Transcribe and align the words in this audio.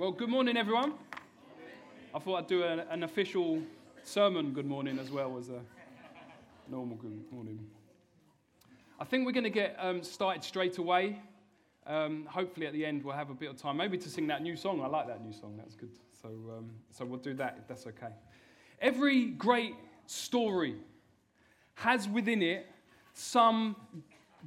Well, 0.00 0.12
good 0.12 0.30
morning, 0.30 0.56
everyone. 0.56 0.94
I 2.14 2.18
thought 2.20 2.36
I'd 2.36 2.46
do 2.46 2.62
a, 2.62 2.86
an 2.88 3.02
official 3.02 3.62
sermon 4.02 4.54
good 4.54 4.64
morning 4.64 4.98
as 4.98 5.10
well 5.10 5.36
as 5.36 5.50
a 5.50 5.60
normal 6.70 6.96
good 6.96 7.30
morning. 7.30 7.60
I 8.98 9.04
think 9.04 9.26
we're 9.26 9.32
going 9.32 9.44
to 9.44 9.50
get 9.50 9.76
um, 9.78 10.02
started 10.02 10.42
straight 10.42 10.78
away. 10.78 11.20
Um, 11.86 12.24
hopefully, 12.30 12.66
at 12.66 12.72
the 12.72 12.86
end, 12.86 13.04
we'll 13.04 13.14
have 13.14 13.28
a 13.28 13.34
bit 13.34 13.50
of 13.50 13.58
time, 13.58 13.76
maybe 13.76 13.98
to 13.98 14.08
sing 14.08 14.26
that 14.28 14.42
new 14.42 14.56
song. 14.56 14.80
I 14.80 14.86
like 14.86 15.06
that 15.06 15.22
new 15.22 15.34
song, 15.34 15.58
that's 15.58 15.74
good. 15.74 15.90
So, 16.22 16.28
um, 16.28 16.70
so 16.90 17.04
we'll 17.04 17.20
do 17.20 17.34
that 17.34 17.58
if 17.60 17.68
that's 17.68 17.86
okay. 17.88 18.14
Every 18.80 19.26
great 19.26 19.74
story 20.06 20.76
has 21.74 22.08
within 22.08 22.40
it 22.40 22.66
some 23.12 23.76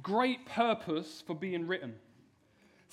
great 0.02 0.46
purpose 0.46 1.22
for 1.24 1.36
being 1.36 1.64
written 1.68 1.94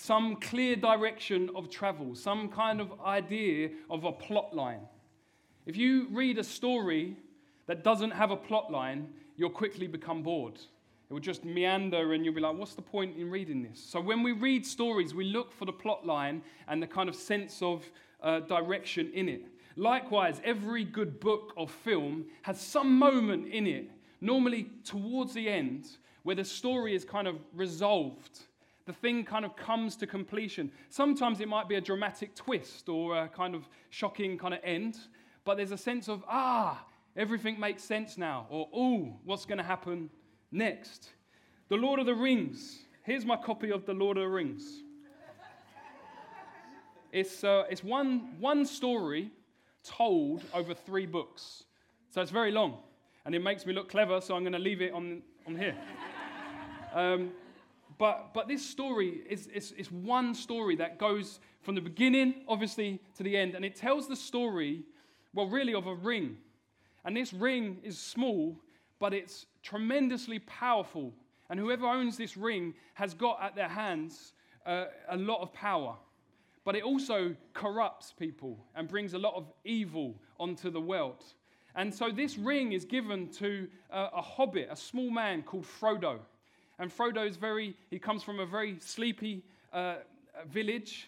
some 0.01 0.35
clear 0.37 0.75
direction 0.75 1.51
of 1.55 1.69
travel, 1.69 2.15
some 2.15 2.49
kind 2.49 2.81
of 2.81 2.99
idea 3.01 3.69
of 3.87 4.03
a 4.03 4.11
plot 4.11 4.51
line. 4.51 4.81
If 5.67 5.77
you 5.77 6.07
read 6.09 6.39
a 6.39 6.43
story 6.43 7.15
that 7.67 7.83
doesn't 7.83 8.09
have 8.09 8.31
a 8.31 8.35
plot 8.35 8.71
line, 8.71 9.09
you'll 9.37 9.51
quickly 9.51 9.85
become 9.85 10.23
bored. 10.23 10.55
It 10.55 11.13
will 11.13 11.19
just 11.19 11.45
meander 11.45 12.13
and 12.13 12.25
you'll 12.25 12.33
be 12.33 12.41
like, 12.41 12.57
what's 12.57 12.73
the 12.73 12.81
point 12.81 13.15
in 13.15 13.29
reading 13.29 13.61
this? 13.61 13.79
So 13.79 14.01
when 14.01 14.23
we 14.23 14.31
read 14.31 14.65
stories, 14.65 15.13
we 15.13 15.25
look 15.25 15.53
for 15.53 15.65
the 15.65 15.71
plot 15.71 16.03
line 16.03 16.41
and 16.67 16.81
the 16.81 16.87
kind 16.87 17.07
of 17.07 17.15
sense 17.15 17.61
of 17.61 17.85
uh, 18.23 18.39
direction 18.39 19.11
in 19.13 19.29
it. 19.29 19.45
Likewise, 19.75 20.41
every 20.43 20.83
good 20.83 21.19
book 21.19 21.53
or 21.55 21.69
film 21.69 22.25
has 22.41 22.59
some 22.59 22.97
moment 22.97 23.47
in 23.49 23.67
it, 23.67 23.91
normally 24.19 24.71
towards 24.83 25.35
the 25.35 25.47
end, 25.47 25.89
where 26.23 26.35
the 26.35 26.43
story 26.43 26.95
is 26.95 27.05
kind 27.05 27.27
of 27.27 27.35
resolved 27.53 28.45
the 28.91 28.97
thing 28.97 29.23
kind 29.23 29.45
of 29.45 29.55
comes 29.55 29.95
to 29.95 30.05
completion. 30.05 30.69
Sometimes 30.89 31.39
it 31.39 31.47
might 31.47 31.69
be 31.69 31.75
a 31.75 31.81
dramatic 31.81 32.35
twist 32.35 32.89
or 32.89 33.17
a 33.17 33.29
kind 33.29 33.55
of 33.55 33.69
shocking 33.89 34.37
kind 34.37 34.53
of 34.53 34.59
end, 34.65 34.97
but 35.45 35.55
there's 35.55 35.71
a 35.71 35.77
sense 35.77 36.09
of, 36.09 36.25
ah, 36.27 36.85
everything 37.15 37.57
makes 37.57 37.83
sense 37.83 38.17
now, 38.17 38.47
or, 38.49 38.67
oh, 38.73 39.17
what's 39.23 39.45
going 39.45 39.59
to 39.59 39.63
happen 39.63 40.09
next? 40.51 41.11
The 41.69 41.77
Lord 41.77 42.01
of 42.01 42.05
the 42.05 42.13
Rings. 42.13 42.79
Here's 43.03 43.25
my 43.25 43.37
copy 43.37 43.71
of 43.71 43.85
The 43.85 43.93
Lord 43.93 44.17
of 44.17 44.23
the 44.23 44.29
Rings. 44.29 44.83
It's, 47.13 47.45
uh, 47.45 47.63
it's 47.69 47.83
one, 47.83 48.35
one 48.41 48.65
story 48.65 49.31
told 49.85 50.43
over 50.53 50.73
three 50.73 51.05
books. 51.05 51.63
So 52.09 52.21
it's 52.21 52.31
very 52.31 52.51
long. 52.51 52.77
And 53.25 53.33
it 53.33 53.39
makes 53.39 53.65
me 53.65 53.71
look 53.71 53.89
clever, 53.89 54.19
so 54.19 54.35
I'm 54.35 54.43
going 54.43 54.51
to 54.51 54.59
leave 54.59 54.81
it 54.81 54.91
on, 54.91 55.21
on 55.47 55.55
here. 55.55 55.75
Um, 56.93 57.31
but, 57.97 58.33
but 58.33 58.47
this 58.47 58.67
story 58.67 59.21
is, 59.29 59.47
is, 59.47 59.91
one 59.91 60.33
story 60.35 60.75
that 60.77 60.97
goes 60.97 61.39
from 61.61 61.75
the 61.75 61.81
beginning, 61.81 62.43
obviously, 62.47 62.99
to 63.17 63.23
the 63.23 63.35
end. 63.37 63.55
And 63.55 63.65
it 63.65 63.75
tells 63.75 64.07
the 64.07 64.15
story, 64.15 64.83
well, 65.33 65.47
really, 65.47 65.73
of 65.73 65.87
a 65.87 65.95
ring. 65.95 66.37
And 67.05 67.15
this 67.15 67.33
ring 67.33 67.79
is 67.83 67.97
small, 67.97 68.57
but 68.99 69.13
it's 69.13 69.45
tremendously 69.63 70.39
powerful. 70.39 71.13
And 71.49 71.59
whoever 71.59 71.85
owns 71.85 72.17
this 72.17 72.37
ring 72.37 72.73
has 72.93 73.13
got 73.13 73.41
at 73.41 73.55
their 73.55 73.67
hands 73.67 74.33
uh, 74.65 74.85
a 75.09 75.17
lot 75.17 75.41
of 75.41 75.53
power. 75.53 75.95
But 76.63 76.75
it 76.75 76.83
also 76.83 77.35
corrupts 77.53 78.13
people 78.17 78.57
and 78.75 78.87
brings 78.87 79.13
a 79.13 79.17
lot 79.17 79.33
of 79.35 79.51
evil 79.65 80.15
onto 80.39 80.69
the 80.69 80.81
world. 80.81 81.23
And 81.75 81.93
so 81.93 82.11
this 82.11 82.37
ring 82.37 82.73
is 82.73 82.85
given 82.85 83.29
to 83.33 83.67
uh, 83.91 84.09
a 84.13 84.21
hobbit, 84.21 84.67
a 84.69 84.75
small 84.75 85.09
man 85.09 85.41
called 85.41 85.65
Frodo. 85.65 86.19
And 86.81 86.91
Frodo 86.91 87.29
is 87.29 87.37
very, 87.37 87.75
he 87.91 87.99
comes 87.99 88.23
from 88.23 88.39
a 88.39 88.45
very 88.45 88.77
sleepy 88.79 89.43
uh, 89.71 89.97
village 90.51 91.07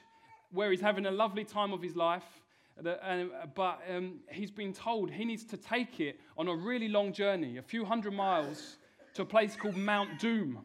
where 0.51 0.69
he's 0.69 0.79
having 0.79 1.07
a 1.07 1.11
lovely 1.11 1.43
time 1.43 1.73
of 1.73 1.81
his 1.81 1.95
life. 1.95 2.43
But 2.79 3.81
um, 3.89 4.19
he's 4.29 4.51
been 4.51 4.71
told 4.71 5.09
he 5.09 5.25
needs 5.25 5.43
to 5.45 5.57
take 5.57 5.99
it 5.99 6.19
on 6.37 6.47
a 6.47 6.55
really 6.55 6.89
long 6.89 7.11
journey, 7.11 7.57
a 7.57 7.63
few 7.63 7.85
hundred 7.85 8.13
miles, 8.13 8.77
to 9.15 9.23
a 9.23 9.25
place 9.25 9.55
called 9.55 9.75
Mount 9.75 10.19
Doom. 10.19 10.59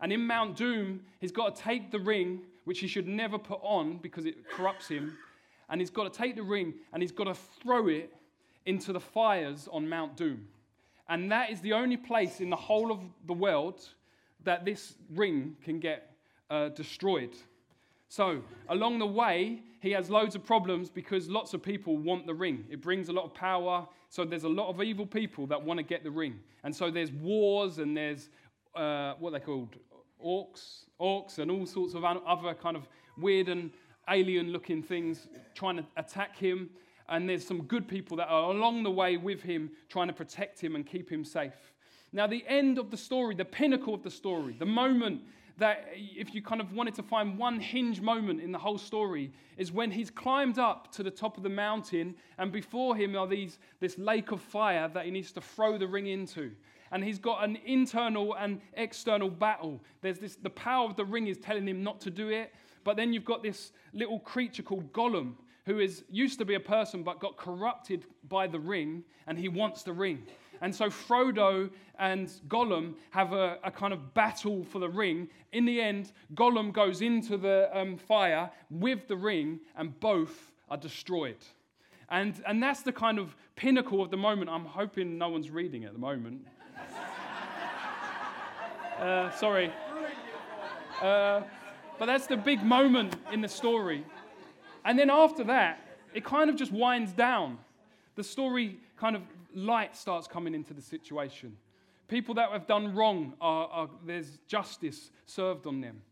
And 0.00 0.10
in 0.10 0.26
Mount 0.26 0.56
Doom, 0.56 1.02
he's 1.20 1.32
got 1.32 1.54
to 1.54 1.62
take 1.62 1.90
the 1.90 2.00
ring, 2.00 2.40
which 2.64 2.80
he 2.80 2.86
should 2.86 3.06
never 3.06 3.36
put 3.36 3.60
on 3.62 3.98
because 3.98 4.24
it 4.24 4.48
corrupts 4.48 4.88
him. 4.88 5.18
And 5.68 5.78
he's 5.78 5.90
got 5.90 6.10
to 6.10 6.18
take 6.18 6.36
the 6.36 6.42
ring 6.42 6.72
and 6.94 7.02
he's 7.02 7.12
got 7.12 7.24
to 7.24 7.34
throw 7.34 7.88
it 7.88 8.10
into 8.64 8.94
the 8.94 9.00
fires 9.00 9.68
on 9.70 9.86
Mount 9.90 10.16
Doom. 10.16 10.48
And 11.10 11.30
that 11.32 11.50
is 11.50 11.60
the 11.60 11.74
only 11.74 11.98
place 11.98 12.40
in 12.40 12.48
the 12.48 12.56
whole 12.56 12.90
of 12.90 13.00
the 13.26 13.34
world 13.34 13.86
that 14.44 14.64
this 14.64 14.94
ring 15.10 15.56
can 15.62 15.80
get 15.80 16.12
uh, 16.50 16.68
destroyed. 16.70 17.34
So, 18.08 18.42
along 18.68 19.00
the 19.00 19.06
way, 19.06 19.62
he 19.80 19.90
has 19.90 20.08
loads 20.08 20.34
of 20.34 20.44
problems 20.44 20.88
because 20.88 21.28
lots 21.28 21.52
of 21.52 21.62
people 21.62 21.96
want 21.96 22.26
the 22.26 22.34
ring. 22.34 22.64
It 22.70 22.80
brings 22.80 23.08
a 23.08 23.12
lot 23.12 23.24
of 23.24 23.34
power. 23.34 23.86
So, 24.08 24.24
there's 24.24 24.44
a 24.44 24.48
lot 24.48 24.68
of 24.68 24.82
evil 24.82 25.06
people 25.06 25.46
that 25.48 25.60
want 25.60 25.78
to 25.78 25.82
get 25.82 26.04
the 26.04 26.10
ring. 26.10 26.38
And 26.62 26.74
so, 26.74 26.90
there's 26.90 27.10
wars 27.10 27.78
and 27.78 27.96
there's 27.96 28.28
uh, 28.74 29.14
what 29.18 29.32
they 29.32 29.40
called 29.40 29.76
orcs, 30.24 30.84
orcs, 31.00 31.38
and 31.38 31.50
all 31.50 31.66
sorts 31.66 31.94
of 31.94 32.04
other 32.04 32.54
kind 32.54 32.76
of 32.76 32.88
weird 33.18 33.48
and 33.48 33.70
alien 34.08 34.52
looking 34.52 34.82
things 34.82 35.26
trying 35.54 35.76
to 35.76 35.84
attack 35.96 36.36
him. 36.36 36.70
And 37.08 37.28
there's 37.28 37.46
some 37.46 37.62
good 37.62 37.86
people 37.86 38.16
that 38.18 38.28
are 38.28 38.50
along 38.50 38.82
the 38.82 38.90
way 38.90 39.16
with 39.16 39.42
him 39.42 39.70
trying 39.88 40.06
to 40.06 40.14
protect 40.14 40.60
him 40.60 40.74
and 40.74 40.86
keep 40.86 41.10
him 41.10 41.24
safe. 41.24 41.73
Now, 42.14 42.28
the 42.28 42.44
end 42.46 42.78
of 42.78 42.92
the 42.92 42.96
story, 42.96 43.34
the 43.34 43.44
pinnacle 43.44 43.92
of 43.92 44.04
the 44.04 44.10
story, 44.10 44.54
the 44.56 44.64
moment 44.64 45.22
that, 45.58 45.88
if 45.96 46.32
you 46.32 46.42
kind 46.42 46.60
of 46.60 46.72
wanted 46.72 46.94
to 46.94 47.02
find 47.02 47.36
one 47.36 47.58
hinge 47.58 48.00
moment 48.00 48.40
in 48.40 48.52
the 48.52 48.58
whole 48.58 48.78
story, 48.78 49.32
is 49.56 49.72
when 49.72 49.90
he's 49.90 50.10
climbed 50.10 50.60
up 50.60 50.92
to 50.92 51.02
the 51.02 51.10
top 51.10 51.36
of 51.36 51.42
the 51.42 51.48
mountain, 51.48 52.14
and 52.38 52.52
before 52.52 52.94
him 52.94 53.16
are 53.16 53.26
these, 53.26 53.58
this 53.80 53.98
lake 53.98 54.30
of 54.30 54.40
fire 54.40 54.88
that 54.94 55.06
he 55.06 55.10
needs 55.10 55.32
to 55.32 55.40
throw 55.40 55.76
the 55.76 55.88
ring 55.88 56.06
into. 56.06 56.52
And 56.92 57.02
he's 57.02 57.18
got 57.18 57.42
an 57.42 57.58
internal 57.66 58.36
and 58.36 58.60
external 58.74 59.28
battle. 59.28 59.80
There's 60.00 60.20
this, 60.20 60.36
the 60.36 60.50
power 60.50 60.88
of 60.88 60.94
the 60.94 61.04
ring 61.04 61.26
is 61.26 61.38
telling 61.38 61.66
him 61.66 61.82
not 61.82 62.00
to 62.02 62.10
do 62.10 62.28
it, 62.28 62.54
but 62.84 62.96
then 62.96 63.12
you've 63.12 63.24
got 63.24 63.42
this 63.42 63.72
little 63.92 64.20
creature 64.20 64.62
called 64.62 64.92
Gollum, 64.92 65.34
who 65.66 65.80
is 65.80 66.04
used 66.08 66.38
to 66.38 66.44
be 66.44 66.54
a 66.54 66.60
person 66.60 67.02
but 67.02 67.18
got 67.18 67.36
corrupted 67.36 68.04
by 68.28 68.46
the 68.46 68.60
ring, 68.60 69.02
and 69.26 69.36
he 69.36 69.48
wants 69.48 69.82
the 69.82 69.92
ring. 69.92 70.22
And 70.64 70.74
so 70.74 70.86
Frodo 70.86 71.68
and 71.98 72.26
Gollum 72.48 72.94
have 73.10 73.34
a, 73.34 73.58
a, 73.64 73.70
kind 73.70 73.92
of 73.92 74.14
battle 74.14 74.64
for 74.64 74.78
the 74.78 74.88
ring. 74.88 75.28
In 75.52 75.66
the 75.66 75.78
end, 75.78 76.12
Gollum 76.34 76.72
goes 76.72 77.02
into 77.02 77.36
the 77.36 77.68
um, 77.78 77.98
fire 77.98 78.50
with 78.70 79.06
the 79.06 79.14
ring, 79.14 79.60
and 79.76 80.00
both 80.00 80.52
are 80.70 80.78
destroyed. 80.78 81.36
And, 82.08 82.42
and 82.48 82.62
that's 82.62 82.80
the 82.80 82.92
kind 82.92 83.18
of 83.18 83.36
pinnacle 83.56 84.00
of 84.00 84.10
the 84.10 84.16
moment. 84.16 84.48
I'm 84.48 84.64
hoping 84.64 85.18
no 85.18 85.28
one's 85.28 85.50
reading 85.50 85.84
at 85.84 85.92
the 85.92 85.98
moment. 85.98 86.46
uh, 88.98 89.30
sorry. 89.32 89.70
Uh, 91.02 91.42
but 91.98 92.06
that's 92.06 92.26
the 92.26 92.38
big 92.38 92.62
moment 92.62 93.16
in 93.30 93.42
the 93.42 93.48
story. 93.48 94.02
And 94.86 94.98
then 94.98 95.10
after 95.10 95.44
that, 95.44 95.86
it 96.14 96.24
kind 96.24 96.48
of 96.48 96.56
just 96.56 96.72
winds 96.72 97.12
down. 97.12 97.58
The 98.14 98.24
story 98.24 98.78
kind 98.96 99.14
of 99.14 99.22
light 99.54 99.96
starts 99.96 100.26
coming 100.26 100.54
into 100.54 100.74
the 100.74 100.82
situation. 100.82 101.56
People 102.08 102.34
that 102.34 102.50
have 102.50 102.66
done 102.66 102.94
wrong, 102.94 103.34
are, 103.40 103.68
are, 103.68 103.90
there's 104.06 104.38
justice 104.46 105.10
served 105.26 105.66
on 105.66 105.80
them. 105.80 106.02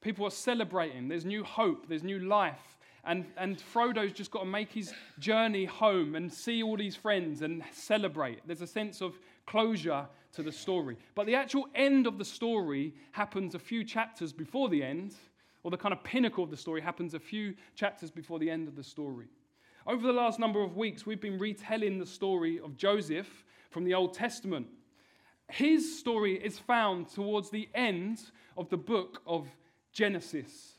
People 0.00 0.26
are 0.26 0.30
celebrating. 0.30 1.08
There's 1.08 1.24
new 1.24 1.44
hope. 1.44 1.88
There's 1.88 2.04
new 2.04 2.20
life. 2.20 2.78
And, 3.04 3.26
and 3.36 3.60
Frodo's 3.60 4.12
just 4.12 4.30
got 4.30 4.40
to 4.40 4.46
make 4.46 4.72
his 4.72 4.92
journey 5.18 5.64
home 5.64 6.14
and 6.14 6.32
see 6.32 6.62
all 6.62 6.76
these 6.76 6.96
friends 6.96 7.42
and 7.42 7.62
celebrate. 7.72 8.46
There's 8.46 8.60
a 8.60 8.66
sense 8.66 9.00
of 9.00 9.18
closure 9.46 10.06
to 10.32 10.42
the 10.42 10.52
story. 10.52 10.96
But 11.14 11.26
the 11.26 11.34
actual 11.34 11.66
end 11.74 12.06
of 12.06 12.18
the 12.18 12.24
story 12.24 12.94
happens 13.12 13.54
a 13.54 13.58
few 13.58 13.84
chapters 13.84 14.32
before 14.32 14.68
the 14.68 14.82
end, 14.82 15.14
or 15.62 15.70
the 15.70 15.76
kind 15.76 15.92
of 15.92 16.02
pinnacle 16.04 16.44
of 16.44 16.50
the 16.50 16.56
story 16.56 16.80
happens 16.80 17.14
a 17.14 17.18
few 17.18 17.54
chapters 17.74 18.10
before 18.10 18.38
the 18.38 18.50
end 18.50 18.68
of 18.68 18.76
the 18.76 18.84
story. 18.84 19.26
Over 19.86 20.06
the 20.06 20.12
last 20.12 20.38
number 20.38 20.62
of 20.62 20.76
weeks, 20.76 21.06
we've 21.06 21.20
been 21.20 21.38
retelling 21.38 21.98
the 21.98 22.06
story 22.06 22.60
of 22.60 22.76
Joseph 22.76 23.44
from 23.70 23.84
the 23.84 23.94
Old 23.94 24.12
Testament. 24.12 24.66
His 25.48 25.98
story 25.98 26.34
is 26.34 26.58
found 26.58 27.08
towards 27.08 27.48
the 27.48 27.66
end 27.74 28.20
of 28.58 28.68
the 28.68 28.76
book 28.76 29.22
of 29.26 29.48
Genesis. 29.92 30.74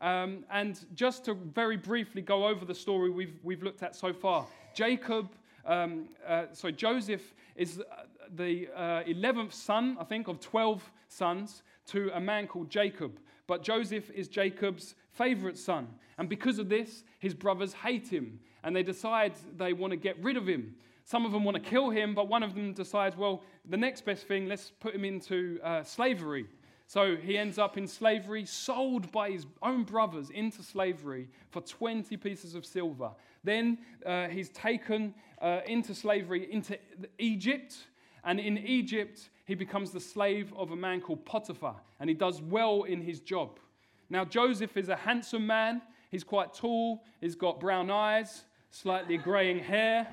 Um, 0.00 0.44
and 0.50 0.84
just 0.94 1.24
to 1.26 1.34
very 1.34 1.76
briefly 1.76 2.20
go 2.20 2.48
over 2.48 2.64
the 2.64 2.74
story 2.74 3.10
we've, 3.10 3.38
we've 3.44 3.62
looked 3.62 3.82
at 3.82 3.94
so 3.94 4.12
far 4.12 4.46
Jacob, 4.74 5.30
um, 5.64 6.08
uh, 6.26 6.46
so 6.52 6.70
Joseph 6.70 7.32
is 7.54 7.80
uh, 7.80 8.02
the 8.34 8.68
uh, 8.74 9.04
11th 9.04 9.52
son, 9.52 9.96
I 10.00 10.04
think, 10.04 10.26
of 10.26 10.40
12 10.40 10.82
sons 11.08 11.62
to 11.86 12.10
a 12.12 12.20
man 12.20 12.48
called 12.48 12.70
Jacob. 12.70 13.20
But 13.46 13.62
Joseph 13.62 14.10
is 14.10 14.26
Jacob's 14.26 14.96
favorite 15.16 15.58
son. 15.58 15.88
And 16.18 16.28
because 16.28 16.58
of 16.58 16.68
this, 16.68 17.04
his 17.18 17.34
brothers 17.34 17.72
hate 17.72 18.08
him 18.08 18.38
and 18.62 18.74
they 18.74 18.82
decide 18.82 19.34
they 19.56 19.72
want 19.72 19.92
to 19.92 19.96
get 19.96 20.22
rid 20.22 20.36
of 20.36 20.46
him. 20.46 20.74
Some 21.04 21.24
of 21.24 21.32
them 21.32 21.44
want 21.44 21.56
to 21.56 21.62
kill 21.62 21.90
him, 21.90 22.14
but 22.14 22.28
one 22.28 22.42
of 22.42 22.54
them 22.54 22.72
decides, 22.72 23.16
well, 23.16 23.42
the 23.68 23.76
next 23.76 24.04
best 24.04 24.26
thing, 24.26 24.48
let's 24.48 24.72
put 24.80 24.94
him 24.94 25.04
into 25.04 25.60
uh, 25.62 25.84
slavery. 25.84 26.46
So 26.88 27.16
he 27.16 27.36
ends 27.36 27.58
up 27.58 27.78
in 27.78 27.86
slavery, 27.86 28.44
sold 28.44 29.10
by 29.12 29.30
his 29.30 29.46
own 29.62 29.84
brothers 29.84 30.30
into 30.30 30.62
slavery 30.62 31.28
for 31.50 31.60
20 31.60 32.16
pieces 32.16 32.54
of 32.54 32.64
silver. 32.64 33.10
Then 33.44 33.78
uh, 34.04 34.28
he's 34.28 34.48
taken 34.50 35.14
uh, 35.40 35.60
into 35.66 35.94
slavery 35.94 36.52
into 36.52 36.78
Egypt. 37.18 37.76
And 38.24 38.40
in 38.40 38.58
Egypt, 38.58 39.30
he 39.44 39.54
becomes 39.54 39.92
the 39.92 40.00
slave 40.00 40.52
of 40.56 40.72
a 40.72 40.76
man 40.76 41.00
called 41.00 41.24
Potiphar. 41.24 41.76
And 42.00 42.10
he 42.10 42.14
does 42.14 42.42
well 42.42 42.82
in 42.82 43.00
his 43.00 43.20
job. 43.20 43.60
Now, 44.08 44.24
Joseph 44.24 44.76
is 44.76 44.88
a 44.88 44.96
handsome 44.96 45.46
man. 45.46 45.82
He's 46.10 46.24
quite 46.24 46.54
tall. 46.54 47.04
He's 47.20 47.34
got 47.34 47.60
brown 47.60 47.90
eyes, 47.90 48.44
slightly 48.70 49.16
graying 49.16 49.58
hair. 49.58 50.06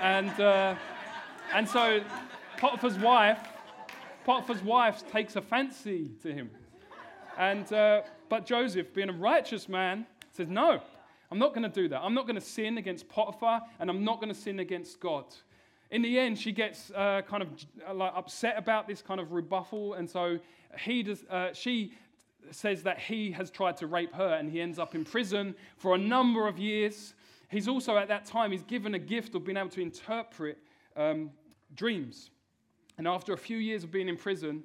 And, 0.00 0.30
uh, 0.40 0.74
and 1.52 1.68
so 1.68 2.02
Potiphar's 2.58 2.98
wife 2.98 3.38
Potiphar's 4.24 4.62
wife 4.62 5.06
takes 5.10 5.36
a 5.36 5.42
fancy 5.42 6.10
to 6.22 6.32
him. 6.32 6.50
And, 7.36 7.70
uh, 7.72 8.02
but 8.28 8.46
Joseph, 8.46 8.94
being 8.94 9.10
a 9.10 9.12
righteous 9.12 9.68
man, 9.68 10.06
says, 10.32 10.48
No, 10.48 10.80
I'm 11.30 11.38
not 11.38 11.54
going 11.54 11.62
to 11.62 11.68
do 11.68 11.88
that. 11.88 12.00
I'm 12.00 12.14
not 12.14 12.26
going 12.26 12.36
to 12.36 12.40
sin 12.40 12.78
against 12.78 13.08
Potiphar, 13.08 13.62
and 13.78 13.90
I'm 13.90 14.02
not 14.02 14.20
going 14.20 14.32
to 14.32 14.38
sin 14.38 14.60
against 14.60 14.98
God. 14.98 15.26
In 15.90 16.00
the 16.00 16.18
end, 16.18 16.38
she 16.38 16.52
gets 16.52 16.90
uh, 16.92 17.22
kind 17.28 17.42
of 17.42 17.48
uh, 17.86 17.94
like 17.94 18.12
upset 18.16 18.56
about 18.56 18.88
this 18.88 19.02
kind 19.02 19.20
of 19.20 19.28
rebuffal, 19.28 19.98
and 19.98 20.08
so 20.08 20.38
he 20.78 21.02
does, 21.02 21.24
uh, 21.28 21.52
she 21.52 21.92
says 22.50 22.82
that 22.82 22.98
he 22.98 23.30
has 23.32 23.50
tried 23.50 23.76
to 23.78 23.86
rape 23.86 24.12
her, 24.14 24.34
and 24.34 24.50
he 24.50 24.60
ends 24.60 24.78
up 24.78 24.94
in 24.94 25.04
prison 25.04 25.54
for 25.76 25.94
a 25.94 25.98
number 25.98 26.46
of 26.48 26.58
years. 26.58 27.14
He's 27.48 27.68
also 27.68 27.96
at 27.96 28.08
that 28.08 28.24
time 28.24 28.50
he's 28.52 28.64
given 28.64 28.94
a 28.94 28.98
gift 28.98 29.34
of 29.34 29.44
being 29.44 29.56
able 29.56 29.70
to 29.70 29.80
interpret 29.80 30.58
um, 30.96 31.30
dreams. 31.74 32.30
And 32.98 33.08
after 33.08 33.32
a 33.32 33.36
few 33.36 33.58
years 33.58 33.84
of 33.84 33.90
being 33.90 34.08
in 34.08 34.16
prison, 34.16 34.62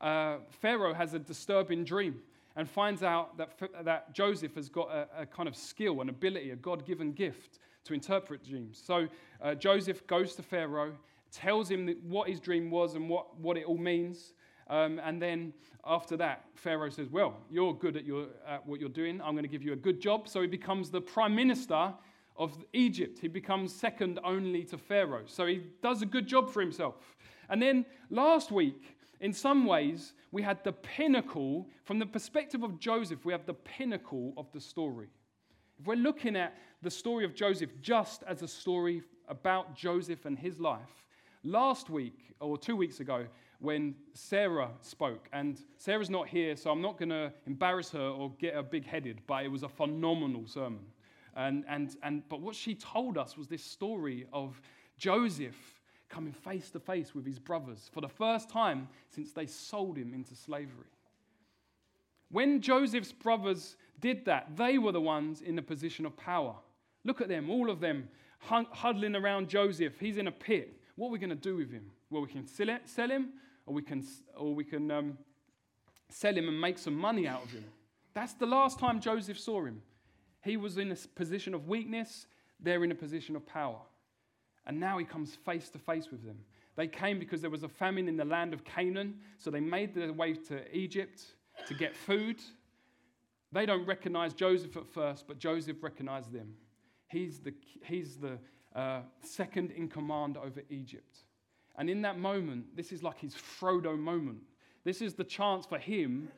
uh, 0.00 0.38
Pharaoh 0.50 0.94
has 0.94 1.14
a 1.14 1.18
disturbing 1.18 1.84
dream 1.84 2.20
and 2.56 2.68
finds 2.68 3.02
out 3.02 3.36
that, 3.38 3.50
that 3.84 4.12
Joseph 4.14 4.54
has 4.54 4.68
got 4.68 4.90
a, 4.90 5.08
a 5.20 5.26
kind 5.26 5.48
of 5.48 5.56
skill, 5.56 6.00
an 6.00 6.08
ability, 6.08 6.50
a 6.50 6.56
God 6.56 6.84
given 6.84 7.12
gift 7.12 7.58
to 7.84 7.94
interpret 7.94 8.44
dreams. 8.44 8.82
So 8.84 9.08
uh, 9.40 9.54
Joseph 9.54 10.06
goes 10.06 10.34
to 10.36 10.42
Pharaoh, 10.42 10.92
tells 11.30 11.70
him 11.70 11.94
what 12.02 12.28
his 12.28 12.40
dream 12.40 12.70
was 12.70 12.94
and 12.94 13.08
what, 13.08 13.38
what 13.38 13.56
it 13.56 13.64
all 13.64 13.78
means. 13.78 14.34
Um, 14.70 15.00
and 15.04 15.20
then 15.20 15.52
after 15.84 16.16
that, 16.18 16.44
Pharaoh 16.54 16.90
says, 16.90 17.08
Well, 17.10 17.36
you're 17.50 17.74
good 17.74 17.96
at, 17.96 18.04
your, 18.04 18.28
at 18.46 18.64
what 18.66 18.80
you're 18.80 18.88
doing. 18.88 19.20
I'm 19.20 19.32
going 19.32 19.42
to 19.42 19.48
give 19.48 19.62
you 19.62 19.72
a 19.72 19.76
good 19.76 20.00
job. 20.00 20.28
So 20.28 20.40
he 20.40 20.46
becomes 20.46 20.90
the 20.90 21.00
prime 21.00 21.34
minister 21.34 21.92
of 22.36 22.64
Egypt. 22.72 23.18
He 23.18 23.28
becomes 23.28 23.74
second 23.74 24.20
only 24.24 24.64
to 24.64 24.78
Pharaoh. 24.78 25.24
So 25.26 25.44
he 25.44 25.62
does 25.82 26.02
a 26.02 26.06
good 26.06 26.26
job 26.26 26.50
for 26.50 26.60
himself. 26.60 26.94
And 27.50 27.60
then 27.60 27.84
last 28.08 28.52
week, 28.52 28.96
in 29.20 29.32
some 29.32 29.66
ways, 29.66 30.14
we 30.30 30.40
had 30.40 30.62
the 30.64 30.72
pinnacle, 30.72 31.68
from 31.84 31.98
the 31.98 32.06
perspective 32.06 32.62
of 32.62 32.78
Joseph, 32.78 33.24
we 33.24 33.32
have 33.32 33.44
the 33.44 33.54
pinnacle 33.54 34.32
of 34.36 34.50
the 34.52 34.60
story. 34.60 35.08
If 35.78 35.86
we're 35.86 35.96
looking 35.96 36.36
at 36.36 36.56
the 36.80 36.90
story 36.90 37.24
of 37.24 37.34
Joseph 37.34 37.70
just 37.82 38.22
as 38.22 38.42
a 38.42 38.48
story 38.48 39.02
about 39.28 39.74
Joseph 39.74 40.24
and 40.26 40.38
his 40.38 40.60
life, 40.60 41.04
last 41.42 41.90
week, 41.90 42.34
or 42.40 42.56
two 42.56 42.76
weeks 42.76 43.00
ago, 43.00 43.26
when 43.60 43.94
Sarah 44.14 44.70
spoke, 44.80 45.28
and 45.32 45.60
Sarah's 45.76 46.10
not 46.10 46.28
here, 46.28 46.56
so 46.56 46.70
I'm 46.70 46.80
not 46.80 46.98
going 46.98 47.10
to 47.10 47.32
embarrass 47.46 47.90
her 47.90 48.08
or 48.08 48.32
get 48.38 48.54
her 48.54 48.62
big 48.62 48.86
headed, 48.86 49.20
but 49.26 49.44
it 49.44 49.48
was 49.48 49.62
a 49.62 49.68
phenomenal 49.68 50.46
sermon. 50.46 50.86
And, 51.36 51.64
and, 51.68 51.96
and, 52.02 52.28
but 52.28 52.40
what 52.40 52.54
she 52.54 52.74
told 52.74 53.18
us 53.18 53.36
was 53.36 53.46
this 53.46 53.62
story 53.62 54.26
of 54.32 54.60
Joseph 54.98 55.80
coming 56.08 56.32
face 56.32 56.70
to 56.70 56.80
face 56.80 57.14
with 57.14 57.24
his 57.24 57.38
brothers 57.38 57.88
for 57.92 58.00
the 58.00 58.08
first 58.08 58.48
time 58.48 58.88
since 59.08 59.32
they 59.32 59.46
sold 59.46 59.96
him 59.96 60.12
into 60.12 60.34
slavery. 60.34 60.88
When 62.30 62.60
Joseph's 62.60 63.12
brothers 63.12 63.76
did 64.00 64.24
that, 64.24 64.56
they 64.56 64.78
were 64.78 64.92
the 64.92 65.00
ones 65.00 65.42
in 65.42 65.58
a 65.58 65.62
position 65.62 66.06
of 66.06 66.16
power. 66.16 66.54
Look 67.04 67.20
at 67.20 67.28
them, 67.28 67.50
all 67.50 67.70
of 67.70 67.80
them 67.80 68.08
huddling 68.40 69.16
around 69.16 69.48
Joseph. 69.48 69.94
He's 70.00 70.16
in 70.16 70.26
a 70.26 70.32
pit. 70.32 70.80
What 70.96 71.08
are 71.08 71.10
we 71.10 71.18
going 71.18 71.30
to 71.30 71.36
do 71.36 71.56
with 71.56 71.70
him? 71.70 71.90
Well, 72.10 72.22
we 72.22 72.28
can 72.28 72.46
sell 72.46 73.10
him, 73.10 73.30
or 73.70 73.72
we 73.72 73.82
can, 73.82 74.04
or 74.36 74.52
we 74.52 74.64
can 74.64 74.90
um, 74.90 75.16
sell 76.08 76.34
him 76.34 76.48
and 76.48 76.60
make 76.60 76.76
some 76.76 76.96
money 76.96 77.28
out 77.28 77.44
of 77.44 77.52
him. 77.52 77.64
That's 78.14 78.32
the 78.32 78.46
last 78.46 78.80
time 78.80 79.00
Joseph 79.00 79.38
saw 79.38 79.64
him. 79.64 79.80
He 80.42 80.56
was 80.56 80.76
in 80.76 80.90
a 80.90 80.96
position 81.14 81.54
of 81.54 81.68
weakness, 81.68 82.26
they're 82.58 82.82
in 82.82 82.90
a 82.90 82.96
position 82.96 83.36
of 83.36 83.46
power. 83.46 83.78
And 84.66 84.80
now 84.80 84.98
he 84.98 85.04
comes 85.04 85.36
face 85.36 85.70
to 85.70 85.78
face 85.78 86.10
with 86.10 86.24
them. 86.24 86.38
They 86.74 86.88
came 86.88 87.20
because 87.20 87.40
there 87.42 87.50
was 87.50 87.62
a 87.62 87.68
famine 87.68 88.08
in 88.08 88.16
the 88.16 88.24
land 88.24 88.52
of 88.52 88.64
Canaan, 88.64 89.20
so 89.38 89.52
they 89.52 89.60
made 89.60 89.94
their 89.94 90.12
way 90.12 90.32
to 90.48 90.76
Egypt 90.76 91.22
to 91.68 91.74
get 91.74 91.94
food. 91.94 92.40
They 93.52 93.66
don't 93.66 93.86
recognize 93.86 94.34
Joseph 94.34 94.76
at 94.76 94.86
first, 94.88 95.28
but 95.28 95.38
Joseph 95.38 95.80
recognized 95.80 96.32
them. 96.32 96.54
He's 97.06 97.38
the, 97.38 97.54
he's 97.84 98.16
the 98.16 98.36
uh, 98.74 99.02
second 99.22 99.70
in 99.70 99.86
command 99.86 100.36
over 100.36 100.62
Egypt. 100.70 101.18
And 101.80 101.88
in 101.88 102.02
that 102.02 102.18
moment, 102.18 102.76
this 102.76 102.92
is 102.92 103.02
like 103.02 103.18
his 103.18 103.34
Frodo 103.34 103.98
moment. 103.98 104.42
This 104.84 105.00
is 105.00 105.14
the 105.14 105.24
chance 105.24 105.64
for 105.64 105.78
him 105.78 106.28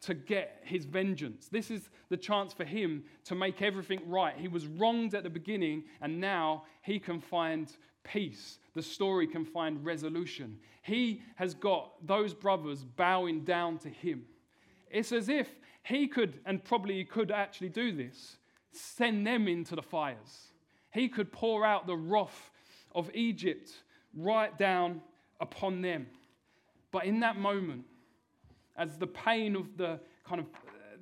to 0.00 0.14
get 0.14 0.62
his 0.64 0.86
vengeance. 0.86 1.46
This 1.48 1.70
is 1.70 1.90
the 2.08 2.16
chance 2.16 2.54
for 2.54 2.64
him 2.64 3.04
to 3.24 3.34
make 3.34 3.60
everything 3.60 4.00
right. 4.08 4.34
He 4.34 4.48
was 4.48 4.66
wronged 4.66 5.14
at 5.14 5.24
the 5.24 5.28
beginning, 5.30 5.84
and 6.00 6.18
now 6.18 6.64
he 6.80 6.98
can 6.98 7.20
find 7.20 7.70
peace. 8.02 8.60
The 8.74 8.80
story 8.80 9.26
can 9.26 9.44
find 9.44 9.84
resolution. 9.84 10.58
He 10.80 11.20
has 11.34 11.52
got 11.52 12.06
those 12.06 12.32
brothers 12.32 12.82
bowing 12.82 13.44
down 13.44 13.76
to 13.80 13.90
him. 13.90 14.24
It's 14.90 15.12
as 15.12 15.28
if 15.28 15.50
he 15.82 16.08
could, 16.08 16.40
and 16.46 16.64
probably 16.64 16.94
he 16.94 17.04
could 17.04 17.30
actually 17.30 17.68
do 17.68 17.92
this, 17.92 18.38
send 18.72 19.26
them 19.26 19.48
into 19.48 19.76
the 19.76 19.82
fires. 19.82 20.52
He 20.94 21.10
could 21.10 21.30
pour 21.30 21.66
out 21.66 21.86
the 21.86 21.94
wrath 21.94 22.50
of 22.94 23.10
Egypt 23.12 23.70
right 24.14 24.56
down 24.58 25.00
upon 25.40 25.82
them. 25.82 26.06
But 26.90 27.04
in 27.04 27.20
that 27.20 27.36
moment, 27.36 27.84
as 28.76 28.96
the 28.96 29.06
pain 29.06 29.56
of 29.56 29.76
the 29.76 30.00
kind 30.24 30.40
of 30.40 30.46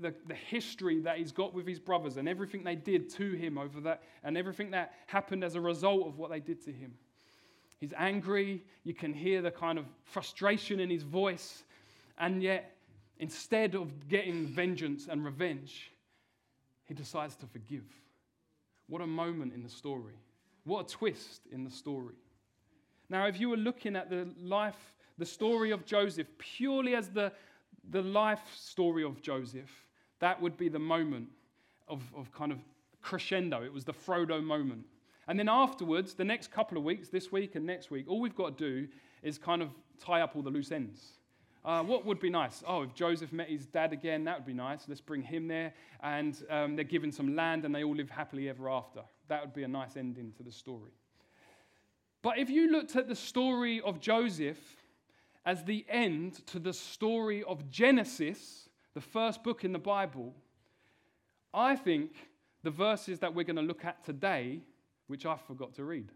the, 0.01 0.15
the 0.27 0.35
history 0.35 1.01
that 1.01 1.19
he's 1.19 1.33
got 1.33 1.55
with 1.55 1.67
his 1.67 1.79
brothers 1.79 2.17
and 2.17 2.29
everything 2.29 2.63
they 2.63 2.75
did 2.75 3.09
to 3.11 3.33
him 3.33 3.59
over 3.59 3.81
that, 3.81 4.03
and 4.25 4.37
everything 4.37 4.71
that 4.73 4.93
happened 5.07 5.43
as 5.43 5.55
a 5.55 5.61
result 5.61 6.07
of 6.07 6.19
what 6.19 6.31
they 6.31 6.41
did 6.41 6.63
to 6.65 6.73
him. 6.73 6.93
He's 7.81 7.93
angry. 7.97 8.63
You 8.85 8.95
can 8.95 9.13
hear 9.13 9.43
the 9.43 9.51
kind 9.51 9.79
of 9.79 9.85
frustration 10.05 10.81
in 10.81 10.91
his 10.91 11.03
voice. 11.03 11.65
And 12.19 12.43
yet, 12.43 12.77
instead 13.19 13.75
of 13.75 14.09
getting 14.09 14.47
vengeance 14.47 15.09
and 15.11 15.25
revenge, 15.25 15.93
he 16.85 16.95
decides 16.95 17.37
to 17.37 17.47
forgive. 17.47 17.85
What 18.89 19.03
a 19.03 19.07
moment 19.07 19.53
in 19.53 19.63
the 19.63 19.69
story. 19.69 20.15
What 20.65 20.87
a 20.87 20.89
twist 20.89 21.43
in 21.53 21.65
the 21.65 21.71
story. 21.71 22.15
Now, 23.09 23.27
if 23.27 23.39
you 23.39 23.49
were 23.49 23.57
looking 23.57 23.97
at 23.97 24.11
the 24.11 24.29
life, 24.43 24.95
the 25.19 25.27
story 25.27 25.71
of 25.71 25.85
Joseph 25.85 26.27
purely 26.39 26.95
as 26.95 27.09
the 27.09 27.33
the 27.91 28.03
life 28.03 28.43
story 28.55 29.05
of 29.05 29.23
Joseph, 29.23 29.71
that 30.19 30.41
would 30.41 30.57
be 30.57 30.69
the 30.69 30.79
moment 30.79 31.29
of, 31.89 32.03
of 32.17 32.33
kind 32.33 32.53
of 32.53 32.59
crescendo. 33.03 33.63
It 33.63 33.73
was 33.73 33.85
the 33.85 33.93
Frodo 33.93 34.43
moment. 34.43 34.85
And 35.29 35.39
then 35.39 35.49
afterwards, 35.49 36.15
the 36.15 36.25
next 36.25 36.51
couple 36.51 36.79
of 36.79 36.85
weeks, 36.85 37.09
this 37.09 37.33
week 37.33 37.55
and 37.55 37.67
next 37.67 37.91
week, 37.91 38.07
all 38.09 38.21
we've 38.21 38.35
got 38.35 38.59
to 38.59 38.65
do 38.65 38.89
is 39.23 39.39
kind 39.39 39.63
of 39.63 39.71
tie 40.01 40.21
up 40.21 40.37
all 40.37 40.43
the 40.43 40.51
loose 40.51 40.73
ends. 40.73 41.19
Uh, 41.65 41.83
what 41.83 42.07
would 42.07 42.21
be 42.21 42.31
nice? 42.31 42.63
Oh, 42.67 42.83
if 42.83 42.95
Joseph 42.95 43.33
met 43.33 43.49
his 43.49 43.67
dad 43.67 43.93
again, 43.93 44.23
that 44.25 44.39
would 44.39 44.47
be 44.47 44.55
nice. 44.55 44.85
Let's 44.87 45.01
bring 45.01 45.23
him 45.23 45.49
there. 45.49 45.75
And 46.01 46.41
um, 46.49 46.77
they're 46.77 46.85
given 46.85 47.11
some 47.11 47.35
land 47.35 47.65
and 47.65 47.75
they 47.75 47.83
all 47.83 47.97
live 47.97 48.09
happily 48.09 48.49
ever 48.49 48.71
after. 48.71 49.01
That 49.29 49.41
would 49.41 49.55
be 49.55 49.65
a 49.65 49.69
nice 49.69 49.97
ending 49.97 50.33
to 50.37 50.45
the 50.45 50.53
story. 50.53 50.93
But 52.27 52.39
if 52.39 52.51
you 52.51 52.73
looked 52.73 52.97
at 52.97 53.07
the 53.07 53.15
story 53.15 53.81
of 53.83 54.01
Joseph 54.01 54.59
as 55.45 55.63
the 55.63 55.87
end 55.89 56.45
to 56.49 56.59
the 56.59 56.73
story 56.73 57.45
of 57.45 57.71
Genesis, 57.71 58.69
the 58.95 59.01
first 59.01 59.45
book 59.45 59.65
in 59.65 59.73
the 59.73 59.79
Bible, 59.79 60.35
I 61.55 61.77
think 61.77 62.11
the 62.65 62.71
verses 62.73 63.21
that 63.21 63.33
we're 63.33 63.45
going 63.45 63.55
to 63.55 63.63
look 63.63 63.85
at 63.85 64.05
today, 64.05 64.59
which 65.07 65.25
I 65.25 65.37
forgot 65.37 65.73
to 65.75 65.85
read, 65.85 66.09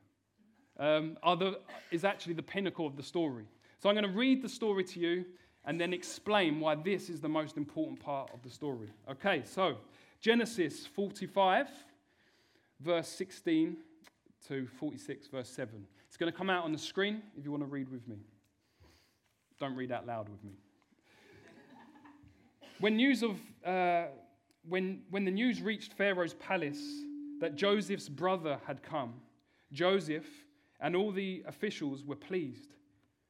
um, 0.81 1.17
are 1.23 1.37
the, 1.37 1.61
is 1.93 2.05
actually 2.05 2.35
the 2.35 2.43
pinnacle 2.43 2.89
of 2.89 2.97
the 2.97 3.05
story. 3.05 3.45
So 3.79 3.89
I'm 3.89 3.95
going 3.95 4.13
to 4.13 4.19
read 4.19 4.43
the 4.43 4.49
story 4.49 4.83
to 4.83 4.99
you 4.99 5.25
and 5.65 5.81
then 5.81 5.93
explain 5.93 6.59
why 6.59 6.75
this 6.75 7.09
is 7.09 7.21
the 7.21 7.29
most 7.29 7.57
important 7.57 8.01
part 8.01 8.31
of 8.35 8.43
the 8.43 8.51
story. 8.51 8.89
Okay, 9.09 9.43
so 9.45 9.77
Genesis 10.21 10.89
45, 10.89 11.69
verse 12.81 13.07
16 13.07 13.77
to 14.49 14.67
46, 14.67 15.29
verse 15.29 15.49
7. 15.49 15.87
It's 16.11 16.17
going 16.17 16.31
to 16.31 16.37
come 16.37 16.51
out 16.51 16.65
on 16.65 16.73
the 16.73 16.79
screen 16.79 17.23
if 17.39 17.45
you 17.45 17.53
want 17.53 17.63
to 17.63 17.69
read 17.69 17.89
with 17.89 18.09
me. 18.09 18.17
Don't 19.61 19.77
read 19.77 19.93
out 19.93 20.09
loud 20.09 20.29
with 20.29 20.43
me. 20.43 20.51
when 22.81 22.97
news 22.97 23.23
of 23.23 23.39
uh, 23.65 24.07
when, 24.69 25.03
when 25.11 25.25
the 25.25 25.31
news 25.31 25.63
reached 25.63 25.93
Pharaoh's 25.93 26.35
palace 26.35 26.83
that 27.41 27.55
Joseph's 27.55 28.09
brother 28.09 28.59
had 28.67 28.83
come, 28.83 29.15
Joseph 29.73 30.27
and 30.81 30.97
all 30.97 31.13
the 31.13 31.45
officials 31.47 32.05
were 32.05 32.17
pleased. 32.17 32.75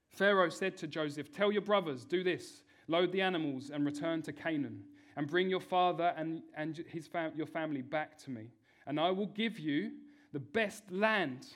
Pharaoh 0.09 0.49
said 0.49 0.79
to 0.79 0.87
Joseph, 0.87 1.31
Tell 1.31 1.53
your 1.53 1.61
brothers, 1.61 2.07
do 2.07 2.25
this. 2.25 2.63
load 2.89 3.13
the 3.13 3.21
animals, 3.21 3.71
and 3.71 3.85
return 3.85 4.23
to 4.23 4.33
Canaan, 4.33 4.83
and 5.17 5.29
bring 5.29 5.51
your 5.51 5.61
father 5.61 6.15
and, 6.17 6.41
and 6.57 6.83
his 6.89 7.07
fam- 7.07 7.33
your 7.37 7.47
family 7.47 7.83
back 7.83 8.17
to 8.25 8.31
me. 8.31 8.47
And 8.87 8.99
I 8.99 9.11
will 9.11 9.27
give 9.27 9.59
you 9.59 9.93
the 10.33 10.41
best 10.41 10.91
land 10.91 11.47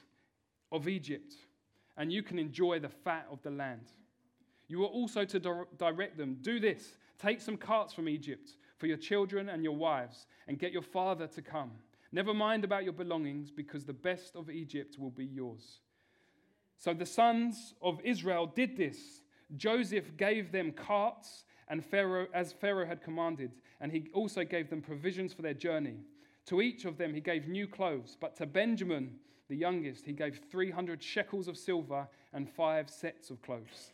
of 0.75 0.89
Egypt, 0.89 1.35
and 1.97 2.13
you 2.13 2.23
can 2.23 2.39
enjoy 2.39 2.81
the 2.81 2.89
fat 2.89 3.27
of 3.31 3.41
the 3.43 3.51
land. 3.51 3.93
You 4.67 4.83
are 4.83 4.89
also 4.89 5.25
to 5.25 5.67
direct 5.79 6.17
them 6.17 6.39
do 6.41 6.59
this 6.59 6.97
take 7.17 7.41
some 7.41 7.57
carts 7.57 7.95
from 7.95 8.09
Egypt 8.09 8.51
for 8.77 8.87
your 8.87 8.97
children 8.97 9.49
and 9.49 9.63
your 9.63 9.77
wives, 9.77 10.27
and 10.49 10.59
get 10.59 10.73
your 10.73 10.83
father 10.83 11.29
to 11.29 11.41
come. 11.41 11.71
Never 12.11 12.35
mind 12.35 12.65
about 12.65 12.85
your 12.85 12.93
belongings, 12.93 13.51
because 13.51 13.85
the 13.85 13.93
best 13.93 14.35
of 14.35 14.51
Egypt 14.51 14.99
will 14.99 15.11
be 15.11 15.25
yours. 15.25 15.81
So 16.77 16.93
the 16.93 17.07
sons 17.07 17.75
of 17.81 18.01
Israel 18.03 18.47
did 18.47 18.77
this. 18.77 19.23
Joseph 19.57 20.17
gave 20.17 20.51
them 20.51 20.73
carts 20.73 21.45
and 21.69 21.85
Pharaoh 21.85 22.27
as 22.35 22.53
Pharaoh 22.53 22.87
had 22.87 23.03
commanded, 23.03 23.53
and 23.81 23.93
he 23.93 24.09
also 24.13 24.45
gave 24.45 24.69
them 24.69 24.83
provisions 24.83 25.33
for 25.33 25.43
their 25.43 25.55
journey. 25.55 25.97
To 26.47 26.61
each 26.61 26.85
of 26.85 26.99
them 26.99 27.15
he 27.15 27.21
gave 27.21 27.49
new 27.49 27.67
clothes, 27.67 28.17
but 28.21 28.37
to 28.37 28.47
Benjamin, 28.47 29.15
the 29.49 29.57
youngest, 29.57 30.07
he 30.07 30.13
gave 30.13 30.41
300 30.51 31.03
shekels 31.03 31.49
of 31.49 31.57
silver 31.57 32.09
and 32.33 32.49
five 32.49 32.89
sets 32.89 33.31
of 33.31 33.43
clothes. 33.43 33.93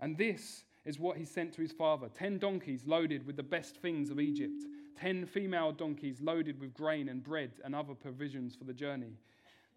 And 0.00 0.18
this 0.18 0.64
is 0.84 0.98
what 0.98 1.16
he 1.16 1.24
sent 1.24 1.52
to 1.54 1.62
his 1.62 1.72
father 1.72 2.08
10 2.14 2.38
donkeys 2.38 2.86
loaded 2.86 3.26
with 3.26 3.36
the 3.36 3.42
best 3.42 3.76
things 3.78 4.10
of 4.10 4.20
Egypt, 4.20 4.64
10 5.00 5.26
female 5.26 5.72
donkeys 5.72 6.20
loaded 6.20 6.60
with 6.60 6.74
grain 6.74 7.08
and 7.08 7.22
bread 7.22 7.52
and 7.64 7.74
other 7.74 7.94
provisions 7.94 8.54
for 8.54 8.64
the 8.64 8.74
journey. 8.74 9.16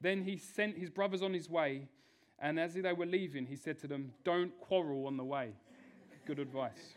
Then 0.02 0.24
he 0.24 0.38
sent 0.38 0.78
his 0.78 0.90
brothers 0.90 1.24
on 1.24 1.34
his 1.34 1.50
way, 1.50 1.88
and 2.40 2.60
as 2.60 2.74
they 2.76 2.94
were 2.94 3.06
leaving, 3.06 3.46
he 3.46 3.56
said 3.56 3.80
to 3.80 3.88
them, 3.88 4.12
Don't 4.24 4.58
quarrel 4.60 5.08
on 5.08 5.18
the 5.18 5.24
way. 5.24 5.52
Good 6.26 6.40
advice. 6.40 6.94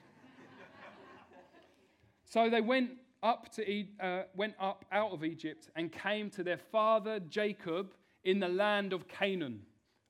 so 2.25 2.51
they 2.51 2.61
went 2.61 2.91
up 3.23 3.53
to 3.53 3.85
uh, 4.01 4.23
went 4.35 4.55
up 4.61 4.85
out 4.93 5.13
of 5.13 5.25
Egypt 5.25 5.69
and 5.77 5.93
came 5.93 6.31
to 6.31 6.43
their 6.43 6.59
father 6.59 7.21
Jacob 7.21 7.93
in 8.25 8.41
the 8.41 8.49
land 8.49 8.93
of 8.93 9.09
Canaan. 9.09 9.61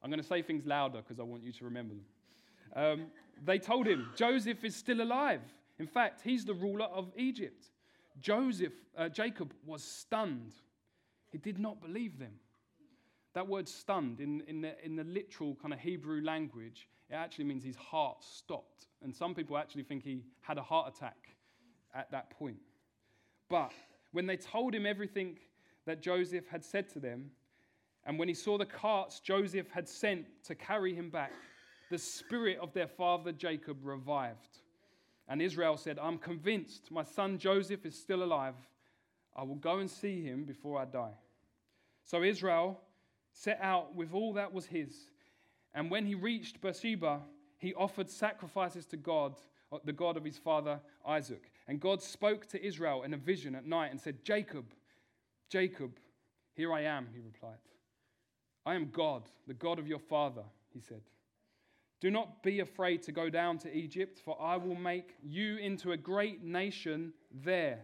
I'm 0.03 0.11
going 0.11 0.21
to 0.21 0.27
say 0.27 0.43
things 0.43 0.65
louder 0.67 0.99
because 0.99 1.21
I 1.21 1.23
want 1.23 1.43
you 1.43 1.53
to 1.53 1.65
remember 1.65 1.95
them. 1.95 2.05
Um, 2.75 3.07
they 3.45 3.59
told 3.59 3.87
him, 3.87 4.09
Joseph 4.17 4.65
is 4.65 4.75
still 4.75 5.01
alive. 5.01 5.43
In 5.79 5.87
fact, 5.87 6.21
he's 6.23 6.45
the 6.45 6.55
ruler 6.55 6.87
of 6.87 7.11
Egypt. 7.17 7.67
Joseph, 8.21 8.73
uh, 8.97 9.09
Jacob 9.09 9.53
was 9.65 9.83
stunned. 9.83 10.53
He 11.31 11.39
did 11.39 11.59
not 11.59 11.81
believe 11.81 12.19
them. 12.19 12.33
That 13.35 13.47
word 13.47 13.69
stunned 13.69 14.21
in, 14.21 14.43
in, 14.49 14.61
the, 14.61 14.75
in 14.85 14.97
the 14.97 15.05
literal 15.05 15.57
kind 15.63 15.73
of 15.73 15.81
Hebrew 15.81 16.23
language, 16.23 16.89
it 17.09 17.15
actually 17.15 17.45
means 17.45 17.65
his 17.65 17.77
heart 17.77 18.25
stopped. 18.25 18.87
And 19.03 19.15
some 19.15 19.35
people 19.35 19.57
actually 19.57 19.85
think 19.85 20.03
he 20.03 20.25
had 20.41 20.59
a 20.59 20.63
heart 20.63 20.93
attack 20.95 21.17
at 21.95 22.11
that 22.11 22.31
point. 22.31 22.59
But 23.49 23.73
when 24.13 24.27
they 24.27 24.37
told 24.37 24.75
him 24.75 24.85
everything 24.85 25.39
that 25.87 26.03
Joseph 26.03 26.47
had 26.49 26.65
said 26.65 26.89
to 26.91 27.01
them, 27.01 27.31
and 28.07 28.19
when 28.19 28.29
he 28.29 28.35
saw 28.35 28.59
the 28.59 28.67
carts 28.67 29.21
Joseph 29.21 29.69
had 29.71 29.89
sent 29.89 30.27
to 30.45 30.55
carry 30.55 30.95
him 30.95 31.11
back, 31.11 31.33
the 31.91 31.99
spirit 31.99 32.59
of 32.61 32.73
their 32.73 32.87
father 32.87 33.33
Jacob 33.33 33.79
revived. 33.83 34.59
And 35.29 35.43
Israel 35.43 35.77
said, 35.77 35.99
I'm 35.99 36.19
convinced 36.19 36.91
my 36.91 37.05
son 37.05 37.39
Joseph 37.39 37.85
is 37.85 37.97
still 37.97 38.23
alive. 38.23 38.55
I 39.37 39.43
will 39.43 39.57
go 39.57 39.79
and 39.79 39.91
see 39.91 40.23
him 40.23 40.45
before 40.45 40.81
I 40.81 40.85
die. 40.85 41.15
So 42.05 42.23
Israel 42.23 42.81
set 43.33 43.59
out 43.63 43.95
with 43.95 44.13
all 44.13 44.33
that 44.35 44.53
was 44.53 44.67
his. 44.67 44.93
And 45.75 45.91
when 45.91 46.05
he 46.05 46.15
reached 46.15 46.61
Beersheba, 46.61 47.21
he 47.59 47.75
offered 47.75 48.11
sacrifices 48.11 48.87
to 48.87 48.97
God, 48.97 49.35
uh, 49.71 49.79
the 49.85 49.93
God 49.93 50.17
of 50.17 50.25
his 50.25 50.39
father 50.39 50.81
Isaac. 51.07 51.53
And 51.69 51.79
God 51.79 52.03
spoke 52.03 52.47
to 52.49 52.65
Israel 52.65 53.03
in 53.05 53.15
a 53.15 53.19
vision 53.19 53.55
at 53.55 53.67
night 53.67 53.93
and 53.93 54.01
said, 54.01 54.25
Jacob, 54.25 54.65
Jacob, 55.49 55.93
here 56.55 56.73
I 56.73 56.83
am, 56.83 57.07
he 57.13 57.21
replied. 57.21 57.59
I 58.71 58.77
am 58.77 58.89
God, 58.93 59.25
the 59.49 59.55
God 59.55 59.81
of 59.81 59.89
your 59.89 59.99
father, 59.99 60.45
he 60.73 60.81
said. 60.81 61.03
Do 62.01 62.09
not 62.09 62.41
be 62.45 62.61
afraid 62.61 63.03
to 63.03 63.11
go 63.11 63.29
down 63.29 63.59
to 63.59 63.77
Egypt, 63.77 64.21
for 64.25 64.41
I 64.41 64.57
will 64.59 64.77
make 64.77 65.17
you 65.25 65.57
into 65.57 65.91
a 65.91 65.97
great 65.97 66.45
nation 66.45 67.13
there. 67.33 67.81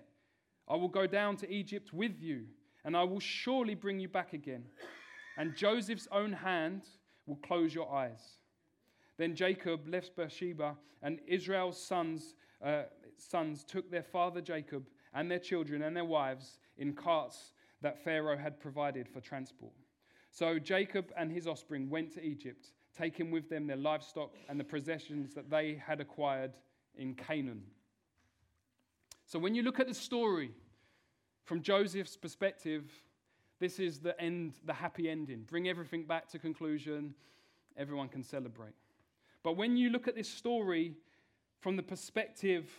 I 0.69 0.77
will 0.77 0.87
go 0.87 1.09
down 1.09 1.39
to 1.39 1.53
Egypt 1.53 1.93
with 1.93 2.21
you, 2.21 2.45
and 2.85 2.97
I 2.97 3.03
will 3.03 3.19
surely 3.19 3.75
bring 3.75 3.99
you 3.99 4.07
back 4.09 4.33
again. 4.33 4.65
And 5.37 5.57
Joseph's 5.57 6.07
own 6.13 6.33
hand 6.33 6.83
will 7.27 7.41
close 7.43 7.75
your 7.75 7.93
eyes. 7.93 8.39
Then 9.19 9.35
Jacob 9.35 9.89
left 9.89 10.15
Beersheba, 10.15 10.77
and 11.03 11.19
Israel's 11.27 11.83
sons, 11.83 12.37
uh, 12.65 12.85
sons 13.19 13.65
took 13.65 13.91
their 13.91 14.05
father 14.05 14.41
Jacob 14.41 14.87
and 15.15 15.29
their 15.29 15.41
children 15.41 15.83
and 15.83 15.97
their 15.97 16.05
wives 16.05 16.61
in 16.79 16.93
carts 16.93 17.55
that 17.83 18.05
Pharaoh 18.05 18.39
had 18.39 18.61
provided 18.61 19.09
for 19.09 19.21
transport. 19.21 19.73
So 20.37 20.59
Jacob 20.59 21.13
and 21.17 21.33
his 21.33 21.47
offspring 21.47 21.89
went 21.89 22.13
to 22.13 22.23
Egypt 22.23 22.67
taking 22.95 23.31
with 23.31 23.49
them 23.49 23.67
their 23.67 23.79
livestock 23.79 24.35
and 24.51 24.61
the 24.61 24.65
possessions 24.65 25.33
that 25.33 25.49
they 25.49 25.81
had 25.83 25.99
acquired 25.99 26.53
in 26.95 27.15
Canaan. 27.15 27.63
So 29.25 29.39
when 29.39 29.55
you 29.55 29.63
look 29.63 29.81
at 29.81 29.89
the 29.89 29.95
story 29.95 30.51
from 31.45 31.63
Joseph's 31.63 32.19
perspective, 32.19 32.85
this 33.61 33.79
is 33.79 33.99
the 33.99 34.21
end, 34.21 34.57
the 34.67 34.75
happy 34.75 35.09
ending. 35.09 35.47
Bring 35.49 35.71
everything 35.71 36.05
back 36.05 36.29
to 36.33 36.39
conclusion, 36.39 37.15
everyone 37.79 38.11
can 38.11 38.23
celebrate. 38.23 38.75
But 39.43 39.57
when 39.57 39.79
you 39.79 39.89
look 39.89 40.07
at 40.07 40.15
this 40.15 40.29
story 40.29 40.97
from 41.61 41.77
the 41.77 41.83
perspective 41.83 42.71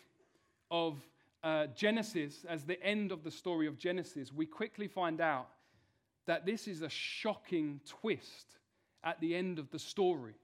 of 0.70 1.00
uh, 1.44 1.66
Genesis, 1.76 2.46
as 2.48 2.66
the 2.66 2.80
end 2.84 3.12
of 3.12 3.24
the 3.24 3.32
story 3.32 3.66
of 3.66 3.80
Genesis, 3.80 4.32
we 4.32 4.46
quickly 4.46 4.88
find 4.88 5.20
out 5.20 5.50
that 6.28 6.46
this 6.46 6.68
is 6.68 6.82
a 6.82 6.90
shocking 6.90 7.82
twist 7.88 8.60
at 9.04 9.20
the 9.20 9.36
end 9.36 9.58
of 9.60 9.72
the 9.72 9.80
story. 9.80 10.36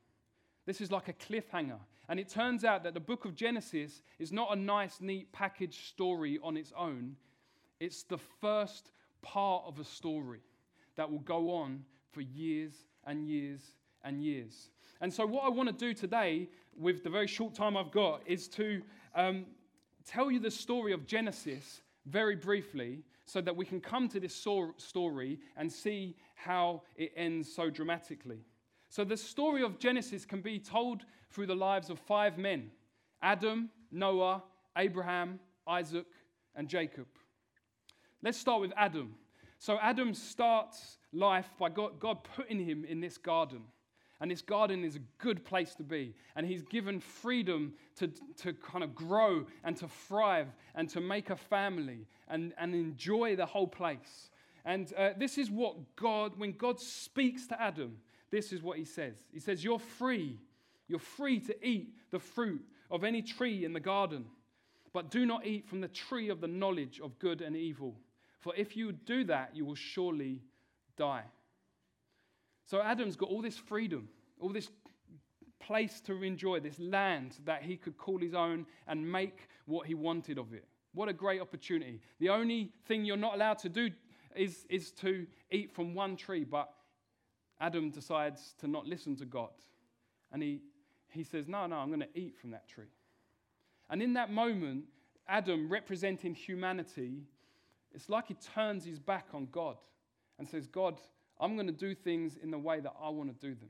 This 0.66 0.82
is 0.82 0.92
like 0.92 1.10
a 1.10 1.14
cliffhanger. 1.14 1.80
And 2.10 2.20
it 2.20 2.30
turns 2.30 2.66
out 2.66 2.84
that 2.84 2.94
the 2.94 3.00
book 3.00 3.26
of 3.26 3.36
Genesis 3.36 4.02
is 4.20 4.32
not 4.32 4.52
a 4.52 4.56
nice, 4.56 5.00
neat 5.00 5.32
packaged 5.32 5.88
story 5.88 6.40
on 6.44 6.58
its 6.58 6.74
own. 6.78 7.16
It's 7.80 8.04
the 8.04 8.18
first 8.42 8.92
part 9.22 9.64
of 9.66 9.80
a 9.80 9.84
story 9.84 10.42
that 10.96 11.10
will 11.10 11.20
go 11.20 11.54
on 11.54 11.84
for 12.12 12.22
years 12.22 12.74
and 13.06 13.28
years 13.28 13.62
and 14.04 14.22
years. 14.22 14.70
And 15.02 15.14
so, 15.14 15.26
what 15.26 15.44
I 15.44 15.50
want 15.50 15.70
to 15.70 15.74
do 15.74 15.94
today, 15.94 16.50
with 16.78 17.04
the 17.04 17.10
very 17.10 17.28
short 17.28 17.54
time 17.54 17.76
I've 17.76 17.92
got, 17.92 18.22
is 18.26 18.48
to 18.50 18.82
um, 19.16 19.46
tell 20.06 20.30
you 20.30 20.40
the 20.40 20.52
story 20.52 20.94
of 20.94 21.08
Genesis 21.08 21.82
very 22.06 22.36
briefly 22.36 23.04
so 23.26 23.42
that 23.42 23.56
we 23.56 23.66
can 23.66 23.80
come 23.80 24.08
to 24.10 24.20
this 24.20 24.36
story 24.36 25.40
and 25.58 25.72
see 25.72 26.16
how 26.36 26.82
it 26.96 27.12
ends 27.16 27.54
so 27.54 27.70
dramatically. 27.70 28.40
So, 28.90 29.04
the 29.04 29.18
story 29.18 29.64
of 29.64 29.80
Genesis 29.80 30.26
can 30.26 30.42
be 30.42 30.60
told 30.60 31.06
through 31.32 31.48
the 31.48 31.56
lives 31.56 31.90
of 31.90 32.00
five 32.00 32.38
men 32.38 32.70
Adam, 33.22 33.70
Noah, 33.92 34.44
Abraham, 34.78 35.40
Isaac, 35.68 36.06
and 36.56 36.68
Jacob. 36.68 37.08
Let's 38.22 38.38
start 38.38 38.62
with 38.62 38.72
Adam. 38.78 39.16
So, 39.58 39.80
Adam 39.82 40.14
starts 40.14 40.98
life 41.12 41.50
by 41.58 41.70
God, 41.70 42.00
God 42.00 42.24
putting 42.36 42.60
him 42.60 42.86
in 42.86 43.00
this 43.00 43.18
garden. 43.18 43.64
And 44.22 44.32
this 44.32 44.42
garden 44.42 44.84
is 44.84 44.96
a 44.96 45.02
good 45.18 45.44
place 45.44 45.76
to 45.76 45.84
be. 45.84 46.14
And 46.36 46.46
he's 46.46 46.64
given 46.64 47.00
freedom 47.00 47.74
to, 47.98 48.08
to 48.38 48.54
kind 48.54 48.84
of 48.84 48.96
grow 48.96 49.46
and 49.64 49.76
to 49.78 49.88
thrive 49.88 50.48
and 50.76 50.88
to 50.90 51.02
make 51.02 51.30
a 51.30 51.36
family 51.36 52.08
and, 52.28 52.54
and 52.58 52.74
enjoy 52.74 53.36
the 53.36 53.46
whole 53.46 53.68
place. 53.68 54.30
And 54.66 54.94
uh, 54.98 55.10
this 55.18 55.38
is 55.38 55.52
what 55.52 55.96
God, 55.96 56.34
when 56.38 56.54
God 56.54 56.80
speaks 56.80 57.48
to 57.48 57.62
Adam, 57.62 57.98
this 58.32 58.54
is 58.54 58.64
what 58.64 58.78
he 58.78 58.86
says 58.86 59.16
He 59.32 59.40
says, 59.40 59.64
You're 59.64 59.80
free. 59.80 60.40
You're 60.88 61.00
free 61.00 61.40
to 61.42 61.68
eat 61.68 61.94
the 62.12 62.20
fruit 62.20 62.62
of 62.92 63.04
any 63.04 63.22
tree 63.22 63.66
in 63.66 63.74
the 63.74 63.80
garden, 63.80 64.26
but 64.92 65.10
do 65.10 65.26
not 65.26 65.46
eat 65.46 65.68
from 65.68 65.82
the 65.82 65.88
tree 65.88 66.30
of 66.30 66.42
the 66.42 66.48
knowledge 66.48 67.00
of 67.02 67.18
good 67.20 67.42
and 67.42 67.56
evil. 67.56 67.96
For 68.42 68.54
if 68.56 68.76
you 68.76 68.92
do 68.92 69.24
that, 69.26 69.52
you 69.56 69.66
will 69.66 69.76
surely 69.76 70.42
die. 70.98 71.24
So 72.66 72.82
Adam's 72.82 73.16
got 73.16 73.30
all 73.30 73.42
this 73.42 73.58
freedom, 73.58 74.10
all 74.40 74.50
this 74.50 74.70
place 75.60 76.02
to 76.02 76.24
enjoy, 76.24 76.60
this 76.60 76.80
land 76.80 77.38
that 77.46 77.64
he 77.64 77.78
could 77.78 77.98
call 77.98 78.20
his 78.20 78.34
own 78.34 78.66
and 78.88 79.10
make 79.10 79.48
what 79.66 79.88
he 79.88 79.94
wanted 79.94 80.38
of 80.38 80.54
it. 80.54 80.66
What 80.94 81.10
a 81.10 81.14
great 81.14 81.42
opportunity. 81.42 82.02
The 82.20 82.30
only 82.30 82.72
thing 82.86 83.06
you're 83.06 83.18
not 83.18 83.36
allowed 83.36 83.60
to 83.60 83.70
do 83.70 83.90
is, 84.36 84.66
is 84.70 84.92
to 84.92 85.26
eat 85.52 85.72
from 85.72 85.94
one 85.94 86.16
tree, 86.16 86.44
but 86.44 86.70
Adam 87.60 87.90
decides 87.90 88.54
to 88.60 88.68
not 88.68 88.86
listen 88.86 89.16
to 89.18 89.26
God. 89.26 89.52
And 90.32 90.44
he, 90.44 90.62
he 91.10 91.24
says, 91.24 91.48
No, 91.48 91.66
no, 91.68 91.78
I'm 91.78 91.88
going 91.88 92.02
to 92.02 92.20
eat 92.20 92.36
from 92.38 92.52
that 92.52 92.68
tree. 92.68 92.92
And 93.90 94.02
in 94.02 94.14
that 94.14 94.32
moment, 94.32 94.86
Adam, 95.28 95.70
representing 95.70 96.34
humanity, 96.34 97.24
it's 97.94 98.10
like 98.10 98.28
he 98.28 98.36
turns 98.56 98.86
his 98.86 99.00
back 99.00 99.28
on 99.34 99.48
God 99.52 99.78
and 100.38 100.48
says, 100.48 100.68
God, 100.68 101.00
I'm 101.44 101.56
going 101.56 101.68
to 101.68 101.74
do 101.74 101.94
things 101.94 102.38
in 102.42 102.52
the 102.52 102.58
way 102.58 102.80
that 102.80 102.94
I 103.02 103.10
want 103.10 103.30
to 103.30 103.48
do 103.48 103.54
them. 103.54 103.70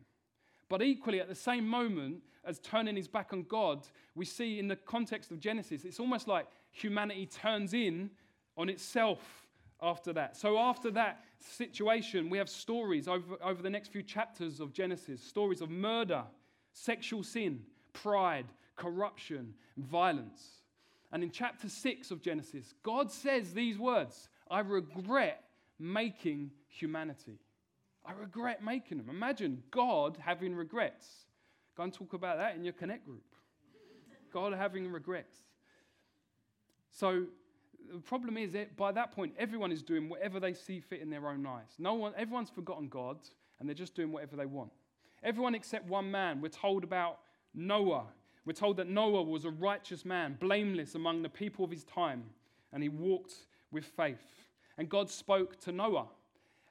But 0.69 0.83
equally, 0.83 1.19
at 1.19 1.27
the 1.27 1.35
same 1.35 1.67
moment 1.67 2.21
as 2.45 2.59
turning 2.59 2.95
his 2.95 3.07
back 3.07 3.33
on 3.33 3.43
God, 3.43 3.87
we 4.15 4.25
see 4.25 4.59
in 4.59 4.67
the 4.67 4.75
context 4.75 5.31
of 5.31 5.39
Genesis, 5.39 5.83
it's 5.83 5.99
almost 5.99 6.27
like 6.27 6.45
humanity 6.71 7.25
turns 7.25 7.73
in 7.73 8.11
on 8.57 8.69
itself 8.69 9.47
after 9.81 10.13
that. 10.13 10.37
So, 10.37 10.59
after 10.59 10.91
that 10.91 11.23
situation, 11.39 12.29
we 12.29 12.37
have 12.37 12.47
stories 12.47 13.07
over, 13.07 13.35
over 13.43 13.61
the 13.61 13.69
next 13.69 13.89
few 13.89 14.03
chapters 14.03 14.59
of 14.59 14.71
Genesis 14.71 15.21
stories 15.21 15.61
of 15.61 15.69
murder, 15.69 16.23
sexual 16.73 17.23
sin, 17.23 17.61
pride, 17.91 18.45
corruption, 18.75 19.53
violence. 19.77 20.61
And 21.11 21.23
in 21.23 21.31
chapter 21.31 21.69
6 21.69 22.11
of 22.11 22.21
Genesis, 22.21 22.73
God 22.83 23.11
says 23.11 23.53
these 23.53 23.77
words 23.77 24.29
I 24.49 24.59
regret 24.59 25.43
making 25.79 26.51
humanity. 26.67 27.39
I 28.05 28.11
regret 28.11 28.63
making 28.63 28.97
them. 28.97 29.09
Imagine 29.09 29.63
God 29.71 30.17
having 30.19 30.55
regrets. 30.55 31.25
Go 31.75 31.83
and 31.83 31.93
talk 31.93 32.13
about 32.13 32.37
that 32.37 32.55
in 32.55 32.63
your 32.63 32.73
Connect 32.73 33.05
group. 33.05 33.23
God 34.31 34.53
having 34.53 34.91
regrets. 34.91 35.35
So 36.91 37.25
the 37.91 37.99
problem 37.99 38.37
is 38.37 38.51
that 38.53 38.75
by 38.75 38.91
that 38.91 39.11
point, 39.11 39.33
everyone 39.37 39.71
is 39.71 39.81
doing 39.81 40.09
whatever 40.09 40.39
they 40.39 40.53
see 40.53 40.79
fit 40.79 41.01
in 41.01 41.09
their 41.09 41.27
own 41.27 41.45
eyes. 41.45 41.75
No 41.79 41.93
one, 41.93 42.13
everyone's 42.17 42.49
forgotten 42.49 42.87
God, 42.87 43.17
and 43.59 43.67
they're 43.67 43.75
just 43.75 43.95
doing 43.95 44.11
whatever 44.11 44.35
they 44.35 44.45
want. 44.45 44.71
Everyone 45.23 45.55
except 45.55 45.87
one 45.87 46.11
man. 46.11 46.41
We're 46.41 46.49
told 46.49 46.83
about 46.83 47.19
Noah. 47.53 48.05
We're 48.45 48.53
told 48.53 48.77
that 48.77 48.87
Noah 48.87 49.23
was 49.23 49.45
a 49.45 49.51
righteous 49.51 50.03
man, 50.03 50.37
blameless 50.39 50.95
among 50.95 51.21
the 51.21 51.29
people 51.29 51.63
of 51.63 51.71
his 51.71 51.83
time, 51.85 52.23
and 52.73 52.83
he 52.83 52.89
walked 52.89 53.33
with 53.71 53.85
faith. 53.85 54.23
And 54.77 54.89
God 54.89 55.09
spoke 55.09 55.59
to 55.61 55.71
Noah. 55.71 56.07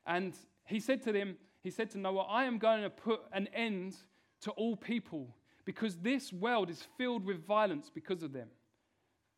And 0.06 0.34
he 0.64 0.80
said 0.80 1.02
to 1.02 1.12
them, 1.12 1.36
he 1.60 1.70
said 1.70 1.90
to 1.90 1.98
Noah, 1.98 2.22
I 2.22 2.44
am 2.44 2.58
going 2.58 2.82
to 2.82 2.90
put 2.90 3.20
an 3.32 3.48
end 3.54 3.96
to 4.42 4.50
all 4.52 4.76
people 4.76 5.34
because 5.64 5.96
this 5.96 6.32
world 6.32 6.70
is 6.70 6.86
filled 6.98 7.24
with 7.24 7.46
violence 7.46 7.90
because 7.92 8.22
of 8.22 8.32
them. 8.32 8.48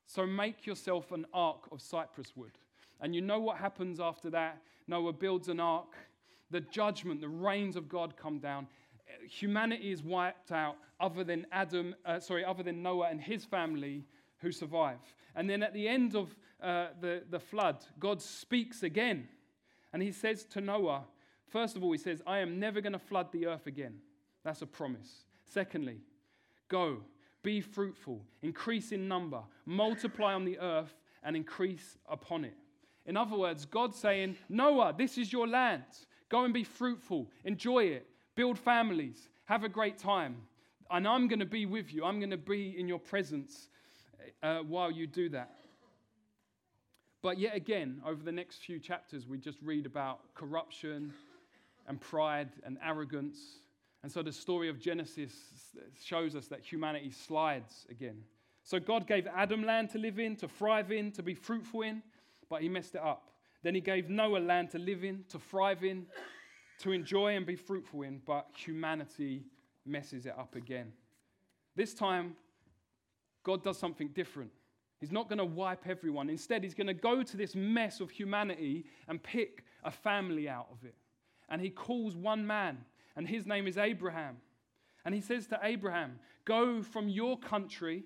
So 0.07 0.26
make 0.26 0.66
yourself 0.66 1.12
an 1.12 1.26
ark 1.33 1.69
of 1.73 1.81
cypress 1.81 2.33
wood. 2.35 2.59
And 3.00 3.14
you 3.14 3.21
know 3.21 3.40
what 3.40 3.59
happens 3.59 4.00
after 4.00 4.31
that? 4.31 4.61
Noah 4.87 5.12
builds 5.12 5.49
an 5.49 5.61
ark. 5.61 5.95
The 6.50 6.61
judgment, 6.61 7.21
the 7.21 7.28
rains 7.28 7.76
of 7.76 7.88
God 7.88 8.16
come 8.16 8.38
down. 8.38 8.66
Humanity 9.28 9.93
is 9.93 10.02
wiped 10.02 10.52
out, 10.52 10.76
other 11.00 11.25
than 11.25 11.47
Adam, 11.52 11.95
uh, 12.04 12.21
sorry, 12.21 12.45
other 12.45 12.62
than 12.62 12.83
Noah 12.83 13.09
and 13.11 13.21
his 13.21 13.45
family 13.45 14.04
who 14.38 14.52
survive. 14.52 14.99
And 15.35 15.49
then 15.49 15.62
at 15.62 15.75
the 15.75 15.88
end 15.88 16.14
of 16.14 16.35
uh, 16.62 16.88
the, 17.00 17.23
the 17.31 17.40
flood, 17.40 17.85
God 17.99 18.23
speaks 18.23 18.83
again. 18.83 19.28
And 19.93 20.02
he 20.02 20.12
says 20.12 20.45
to 20.47 20.61
Noah, 20.61 21.04
first 21.54 21.76
of 21.76 21.84
all, 21.84 21.92
he 21.92 21.99
says, 21.99 22.20
I 22.26 22.40
am 22.40 22.58
never 22.58 22.80
going 22.80 22.94
to 22.94 22.99
flood 22.99 23.30
the 23.30 23.46
earth 23.46 23.68
again. 23.68 23.94
That's 24.42 24.61
a 24.62 24.66
promise. 24.66 25.25
Secondly, 25.44 26.00
go, 26.68 26.99
be 27.44 27.61
fruitful, 27.61 28.20
increase 28.42 28.90
in 28.90 29.06
number, 29.06 29.40
multiply 29.64 30.34
on 30.34 30.44
the 30.44 30.58
earth, 30.58 30.92
and 31.23 31.37
increase 31.37 31.96
upon 32.08 32.44
it. 32.44 32.56
In 33.06 33.16
other 33.16 33.37
words, 33.37 33.66
God 33.66 33.94
saying, 33.94 34.37
Noah, 34.49 34.94
this 34.99 35.16
is 35.16 35.32
your 35.32 35.46
land. 35.46 35.84
Go 36.28 36.44
and 36.44 36.52
be 36.52 36.64
fruitful, 36.64 37.30
enjoy 37.44 37.84
it, 37.84 38.08
build 38.34 38.58
families, 38.58 39.28
have 39.44 39.62
a 39.62 39.68
great 39.68 39.96
time. 39.96 40.37
And 40.90 41.06
I'm 41.06 41.28
going 41.28 41.38
to 41.38 41.46
be 41.46 41.66
with 41.66 41.94
you. 41.94 42.04
I'm 42.04 42.18
going 42.18 42.30
to 42.30 42.37
be 42.37 42.75
in 42.76 42.88
your 42.88 42.99
presence 42.99 43.68
uh, 44.42 44.58
while 44.58 44.90
you 44.90 45.06
do 45.06 45.28
that. 45.28 45.54
But 47.23 47.38
yet 47.38 47.54
again, 47.54 48.02
over 48.04 48.23
the 48.23 48.32
next 48.32 48.64
few 48.64 48.80
chapters, 48.80 49.26
we 49.28 49.38
just 49.38 49.58
read 49.62 49.87
about 49.87 50.34
corruption 50.34 51.12
and 51.87 52.00
pride 52.00 52.50
and 52.64 52.79
arrogance 52.85 53.38
and 54.05 54.12
so 54.12 54.23
the 54.23 54.33
story 54.33 54.69
of 54.69 54.79
Genesis 54.79 55.33
shows 55.99 56.37
us 56.37 56.47
that 56.49 56.61
humanity 56.61 57.11
slides 57.11 57.87
again. 57.91 58.19
So 58.62 58.79
God 58.79 59.07
gave 59.07 59.26
Adam 59.26 59.64
land 59.64 59.88
to 59.93 59.99
live 59.99 60.19
in, 60.19 60.37
to 60.37 60.47
thrive 60.47 60.93
in, 60.93 61.11
to 61.12 61.23
be 61.23 61.33
fruitful 61.33 61.81
in, 61.81 62.03
but 62.50 62.61
he 62.61 62.69
messed 62.69 62.95
it 62.95 63.00
up. 63.00 63.31
Then 63.62 63.75
he 63.75 63.81
gave 63.81 64.11
Noah 64.11 64.41
land 64.41 64.71
to 64.73 64.79
live 64.79 65.05
in, 65.05 65.25
to 65.31 65.38
thrive 65.38 65.85
in, 65.85 66.05
to 66.81 66.93
enjoy 66.93 67.35
and 67.35 67.47
be 67.47 67.57
fruitful 67.57 68.03
in, 68.03 68.21
but 68.26 68.47
humanity 68.54 69.47
messes 69.87 70.26
it 70.26 70.35
up 70.39 70.54
again. 70.54 70.93
This 71.75 71.95
time, 71.95 72.37
God 73.43 73.65
does 73.65 73.78
something 73.78 74.08
different. 74.08 74.50
He's 75.00 75.13
not 75.13 75.30
going 75.30 75.39
to 75.39 75.47
wipe 75.47 75.89
everyone. 75.89 76.28
Instead, 76.28 76.63
he's 76.63 76.75
going 76.75 76.89
to 76.89 76.93
go 76.93 77.23
to 77.23 77.37
this 77.39 77.54
mess 77.54 78.00
of 78.00 78.11
humanity 78.11 78.85
and 79.08 79.23
pick 79.23 79.65
a 79.82 79.91
family 79.91 80.47
out 80.47 80.67
of 80.71 80.85
it. 80.85 80.95
And 81.49 81.61
he 81.61 81.71
calls 81.71 82.17
one 82.17 82.47
man 82.47 82.78
and 83.17 83.28
his 83.28 83.47
name 83.47 83.67
is 83.67 83.78
Abraham. 83.78 84.37
And 85.04 85.15
he 85.15 85.21
says 85.21 85.47
to 85.49 85.61
Abraham, 85.63 86.19
Go 86.45 86.83
from 86.83 87.09
your 87.09 87.39
country, 87.39 88.04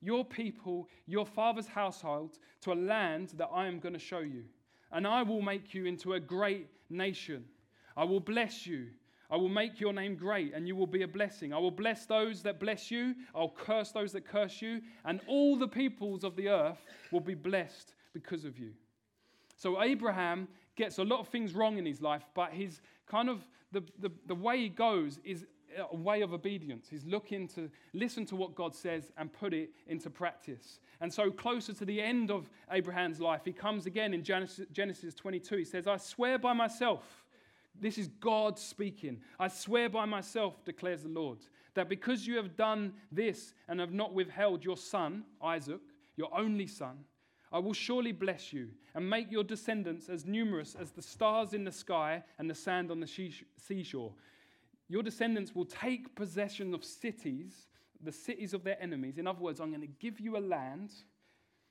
your 0.00 0.24
people, 0.24 0.88
your 1.06 1.26
father's 1.26 1.66
household 1.66 2.38
to 2.62 2.72
a 2.72 2.74
land 2.74 3.34
that 3.36 3.48
I 3.52 3.66
am 3.66 3.78
going 3.78 3.94
to 3.94 3.98
show 3.98 4.20
you. 4.20 4.44
And 4.92 5.06
I 5.06 5.22
will 5.22 5.42
make 5.42 5.74
you 5.74 5.86
into 5.86 6.14
a 6.14 6.20
great 6.20 6.68
nation. 6.88 7.44
I 7.96 8.04
will 8.04 8.20
bless 8.20 8.66
you. 8.66 8.88
I 9.30 9.36
will 9.36 9.48
make 9.48 9.80
your 9.80 9.92
name 9.92 10.16
great, 10.16 10.52
and 10.54 10.68
you 10.68 10.76
will 10.76 10.86
be 10.86 11.02
a 11.02 11.08
blessing. 11.08 11.52
I 11.52 11.58
will 11.58 11.70
bless 11.70 12.06
those 12.06 12.42
that 12.42 12.60
bless 12.60 12.90
you. 12.90 13.14
I'll 13.34 13.48
curse 13.48 13.90
those 13.90 14.12
that 14.12 14.26
curse 14.26 14.60
you. 14.60 14.82
And 15.04 15.20
all 15.26 15.56
the 15.56 15.66
peoples 15.66 16.24
of 16.24 16.36
the 16.36 16.50
earth 16.50 16.78
will 17.10 17.20
be 17.20 17.34
blessed 17.34 17.94
because 18.12 18.44
of 18.44 18.58
you. 18.58 18.72
So 19.56 19.82
Abraham 19.82 20.46
gets 20.76 20.98
a 20.98 21.04
lot 21.04 21.20
of 21.20 21.28
things 21.28 21.54
wrong 21.54 21.78
in 21.78 21.86
his 21.86 22.00
life, 22.00 22.24
but 22.34 22.52
his 22.52 22.80
kind 23.06 23.28
of 23.28 23.40
the, 23.72 23.82
the, 23.98 24.10
the 24.26 24.34
way 24.34 24.58
he 24.58 24.68
goes 24.68 25.18
is 25.24 25.46
a 25.90 25.96
way 25.96 26.22
of 26.22 26.32
obedience. 26.32 26.86
He's 26.88 27.04
looking 27.04 27.48
to 27.48 27.70
listen 27.92 28.24
to 28.26 28.36
what 28.36 28.54
God 28.54 28.74
says 28.74 29.12
and 29.16 29.32
put 29.32 29.52
it 29.52 29.70
into 29.86 30.10
practice. 30.10 30.78
And 31.00 31.12
so, 31.12 31.30
closer 31.30 31.72
to 31.72 31.84
the 31.84 32.00
end 32.00 32.30
of 32.30 32.48
Abraham's 32.70 33.20
life, 33.20 33.42
he 33.44 33.52
comes 33.52 33.86
again 33.86 34.14
in 34.14 34.22
Genesis, 34.22 34.66
Genesis 34.72 35.14
22. 35.14 35.56
He 35.56 35.64
says, 35.64 35.86
I 35.86 35.96
swear 35.96 36.38
by 36.38 36.52
myself, 36.52 37.24
this 37.80 37.98
is 37.98 38.08
God 38.20 38.58
speaking. 38.58 39.20
I 39.38 39.48
swear 39.48 39.88
by 39.88 40.04
myself, 40.04 40.64
declares 40.64 41.02
the 41.02 41.08
Lord, 41.08 41.38
that 41.74 41.88
because 41.88 42.26
you 42.26 42.36
have 42.36 42.56
done 42.56 42.92
this 43.10 43.54
and 43.68 43.80
have 43.80 43.92
not 43.92 44.14
withheld 44.14 44.64
your 44.64 44.76
son, 44.76 45.24
Isaac, 45.42 45.80
your 46.16 46.28
only 46.36 46.68
son, 46.68 46.98
I 47.54 47.58
will 47.58 47.72
surely 47.72 48.10
bless 48.10 48.52
you 48.52 48.70
and 48.96 49.08
make 49.08 49.30
your 49.30 49.44
descendants 49.44 50.08
as 50.08 50.26
numerous 50.26 50.74
as 50.74 50.90
the 50.90 51.00
stars 51.00 51.54
in 51.54 51.62
the 51.62 51.70
sky 51.70 52.24
and 52.36 52.50
the 52.50 52.54
sand 52.54 52.90
on 52.90 52.98
the 52.98 53.06
seashore. 53.56 54.12
Your 54.88 55.04
descendants 55.04 55.54
will 55.54 55.64
take 55.64 56.16
possession 56.16 56.74
of 56.74 56.84
cities, 56.84 57.68
the 58.02 58.10
cities 58.10 58.54
of 58.54 58.64
their 58.64 58.76
enemies. 58.82 59.18
In 59.18 59.28
other 59.28 59.38
words, 59.40 59.60
I'm 59.60 59.70
going 59.70 59.82
to 59.82 59.86
give 59.86 60.18
you 60.18 60.36
a 60.36 60.40
land, 60.40 60.90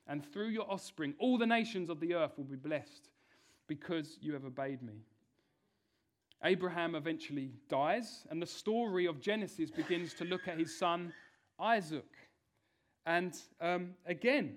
and 0.06 0.24
through 0.32 0.48
your 0.48 0.68
offspring, 0.72 1.12
all 1.18 1.36
the 1.36 1.46
nations 1.46 1.90
of 1.90 2.00
the 2.00 2.14
earth 2.14 2.32
will 2.38 2.44
be 2.44 2.56
blessed 2.56 3.10
because 3.66 4.16
you 4.22 4.32
have 4.32 4.46
obeyed 4.46 4.82
me. 4.82 5.04
Abraham 6.42 6.94
eventually 6.94 7.50
dies, 7.68 8.26
and 8.30 8.40
the 8.40 8.46
story 8.46 9.04
of 9.04 9.20
Genesis 9.20 9.70
begins 9.70 10.14
to 10.14 10.24
look 10.24 10.48
at 10.48 10.58
his 10.58 10.78
son 10.78 11.12
Isaac. 11.60 12.10
And 13.04 13.36
um, 13.60 13.90
again, 14.06 14.56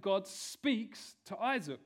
God 0.00 0.26
speaks 0.26 1.14
to 1.26 1.38
Isaac. 1.38 1.80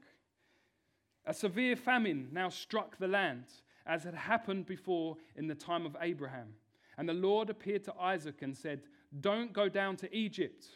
A 1.25 1.33
severe 1.35 1.77
famine 1.77 2.29
now 2.33 2.49
struck 2.49 2.99
the 2.99 3.07
land, 3.07 3.45
as 3.87 4.05
had 4.05 4.15
happened 4.15 4.67
before 4.67 5.17
in 5.37 5.47
the 5.47 5.55
time 5.55 5.87
of 5.87 5.97
Abraham. 6.01 6.55
And 6.99 7.09
the 7.09 7.15
Lord 7.15 7.51
appeared 7.51 7.85
to 7.85 7.95
Isaac 7.99 8.43
and 8.43 8.57
said, 8.57 8.83
Don't 9.21 9.53
go 9.53 9.69
down 9.69 9.97
to 9.97 10.15
Egypt, 10.15 10.67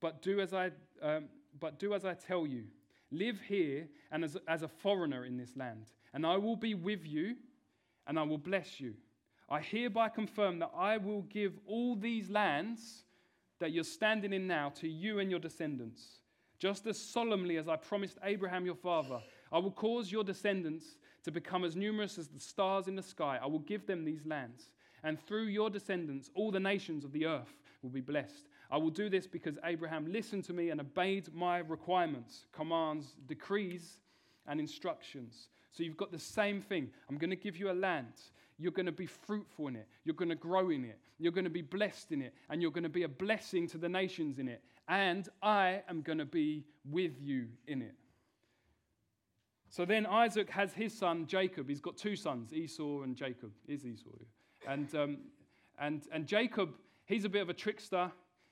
but 0.00 0.22
do 0.22 0.40
as 0.40 0.54
I, 0.54 0.70
um, 1.02 1.28
but 1.60 1.78
do 1.78 1.94
as 1.94 2.04
I 2.04 2.14
tell 2.14 2.46
you. 2.46 2.64
Live 3.10 3.40
here 3.40 3.88
and 4.10 4.24
as, 4.24 4.36
as 4.46 4.62
a 4.62 4.68
foreigner 4.68 5.24
in 5.24 5.36
this 5.36 5.56
land, 5.56 5.86
and 6.12 6.26
I 6.26 6.36
will 6.36 6.56
be 6.56 6.74
with 6.74 7.06
you 7.06 7.36
and 8.06 8.18
I 8.18 8.22
will 8.22 8.38
bless 8.38 8.80
you. 8.80 8.94
I 9.48 9.60
hereby 9.60 10.08
confirm 10.08 10.58
that 10.58 10.72
I 10.76 10.98
will 10.98 11.22
give 11.22 11.58
all 11.66 11.94
these 11.94 12.28
lands 12.28 13.04
that 13.60 13.72
you're 13.72 13.84
standing 13.84 14.32
in 14.32 14.46
now 14.46 14.70
to 14.76 14.88
you 14.88 15.18
and 15.18 15.30
your 15.30 15.40
descendants. 15.40 16.20
Just 16.58 16.86
as 16.86 16.98
solemnly 16.98 17.56
as 17.56 17.68
I 17.68 17.76
promised 17.76 18.18
Abraham 18.24 18.66
your 18.66 18.74
father, 18.74 19.20
I 19.52 19.58
will 19.58 19.70
cause 19.70 20.10
your 20.10 20.24
descendants 20.24 20.96
to 21.24 21.30
become 21.30 21.64
as 21.64 21.76
numerous 21.76 22.18
as 22.18 22.28
the 22.28 22.40
stars 22.40 22.88
in 22.88 22.96
the 22.96 23.02
sky. 23.02 23.38
I 23.42 23.46
will 23.46 23.60
give 23.60 23.86
them 23.86 24.04
these 24.04 24.26
lands. 24.26 24.70
And 25.04 25.20
through 25.20 25.44
your 25.44 25.70
descendants, 25.70 26.30
all 26.34 26.50
the 26.50 26.60
nations 26.60 27.04
of 27.04 27.12
the 27.12 27.26
earth 27.26 27.54
will 27.82 27.90
be 27.90 28.00
blessed. 28.00 28.48
I 28.70 28.76
will 28.76 28.90
do 28.90 29.08
this 29.08 29.26
because 29.26 29.56
Abraham 29.64 30.12
listened 30.12 30.44
to 30.44 30.52
me 30.52 30.70
and 30.70 30.80
obeyed 30.80 31.32
my 31.32 31.58
requirements, 31.58 32.46
commands, 32.52 33.14
decrees, 33.26 34.00
and 34.46 34.60
instructions. 34.60 35.48
So 35.72 35.82
you've 35.82 35.96
got 35.96 36.10
the 36.10 36.18
same 36.18 36.60
thing. 36.60 36.90
I'm 37.08 37.18
going 37.18 37.30
to 37.30 37.36
give 37.36 37.56
you 37.56 37.70
a 37.70 37.72
land. 37.72 38.14
You're 38.58 38.72
going 38.72 38.86
to 38.86 38.92
be 38.92 39.06
fruitful 39.06 39.68
in 39.68 39.76
it. 39.76 39.86
You're 40.04 40.14
going 40.14 40.28
to 40.30 40.34
grow 40.34 40.70
in 40.70 40.84
it. 40.84 40.98
You're 41.18 41.32
going 41.32 41.44
to 41.44 41.50
be 41.50 41.62
blessed 41.62 42.12
in 42.12 42.22
it. 42.22 42.34
And 42.50 42.60
you're 42.60 42.70
going 42.70 42.82
to 42.84 42.88
be 42.88 43.04
a 43.04 43.08
blessing 43.08 43.68
to 43.68 43.78
the 43.78 43.88
nations 43.88 44.38
in 44.38 44.48
it. 44.48 44.62
And 44.88 45.28
I 45.42 45.82
am 45.88 46.02
going 46.02 46.18
to 46.18 46.24
be 46.24 46.64
with 46.90 47.12
you 47.20 47.46
in 47.66 47.82
it. 47.82 47.94
So 49.70 49.84
then 49.84 50.06
Isaac 50.06 50.50
has 50.50 50.72
his 50.72 50.92
son 50.92 51.26
Jacob. 51.26 51.68
He's 51.68 51.80
got 51.80 51.96
two 51.96 52.16
sons, 52.16 52.52
Esau 52.52 53.02
and 53.02 53.14
Jacob. 53.14 53.52
Is 53.66 53.84
Esau. 53.84 54.08
And 54.66 54.94
um, 54.94 55.18
And, 55.80 56.02
and 56.12 56.26
Jacob, 56.26 56.70
he's 57.06 57.24
a 57.24 57.28
bit 57.28 57.42
of 57.42 57.48
a 57.48 57.54
trickster. 57.54 58.10